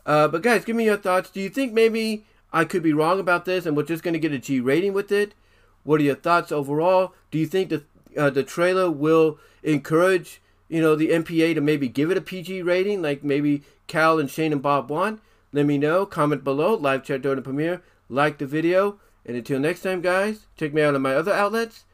Uh, 0.05 0.29
but 0.29 0.43
guys, 0.43 0.65
give 0.65 0.77
me 0.77 0.85
your 0.85 0.97
thoughts. 0.97 1.31
Do 1.31 1.41
you 1.41 1.49
think 1.49 1.73
maybe 1.73 2.25
I 2.53 2.65
could 2.65 2.83
be 2.83 2.93
wrong 2.93 3.21
about 3.21 3.45
this 3.45 3.65
and 3.67 3.77
we're 3.77 3.85
just 3.85 4.03
going 4.03 4.15
to 4.15 4.21
get 4.21 4.33
a 4.33 4.39
G 4.39 4.61
rating 4.61 4.93
with 4.93 5.13
it? 5.13 5.35
What 5.83 6.01
are 6.01 6.05
your 6.05 6.15
thoughts 6.15 6.53
overall? 6.53 7.15
Do 7.31 7.39
you 7.39 7.47
think 7.47 7.71
the 7.71 7.85
uh, 8.17 8.31
the 8.31 8.43
trailer 8.43 8.91
will 8.91 9.39
encourage 9.63 10.43
you 10.69 10.81
know 10.81 10.95
the 10.95 11.11
MPA 11.11 11.55
to 11.55 11.61
maybe 11.61 11.89
give 11.89 12.11
it 12.11 12.17
a 12.17 12.23
PG 12.23 12.63
rating, 12.63 13.03
like 13.03 13.25
maybe 13.25 13.63
Cal 13.91 14.21
and 14.21 14.31
Shane 14.31 14.53
and 14.53 14.63
Bob 14.63 14.89
want? 14.89 15.21
Let 15.53 15.67
me 15.67 15.77
know. 15.77 16.07
Comment 16.07 16.45
below. 16.45 16.75
Live 16.75 17.03
chat 17.03 17.23
during 17.23 17.37
the 17.37 17.43
premiere. 17.43 17.83
Like 18.09 18.39
the 18.39 18.47
video. 18.47 19.01
And 19.27 19.37
until 19.37 19.59
next 19.59 19.83
time, 19.83 20.01
guys, 20.01 20.47
check 20.57 20.73
me 20.73 20.81
out 20.81 20.95
on 20.95 21.03
my 21.03 21.15
other 21.15 21.33
outlets 21.33 21.85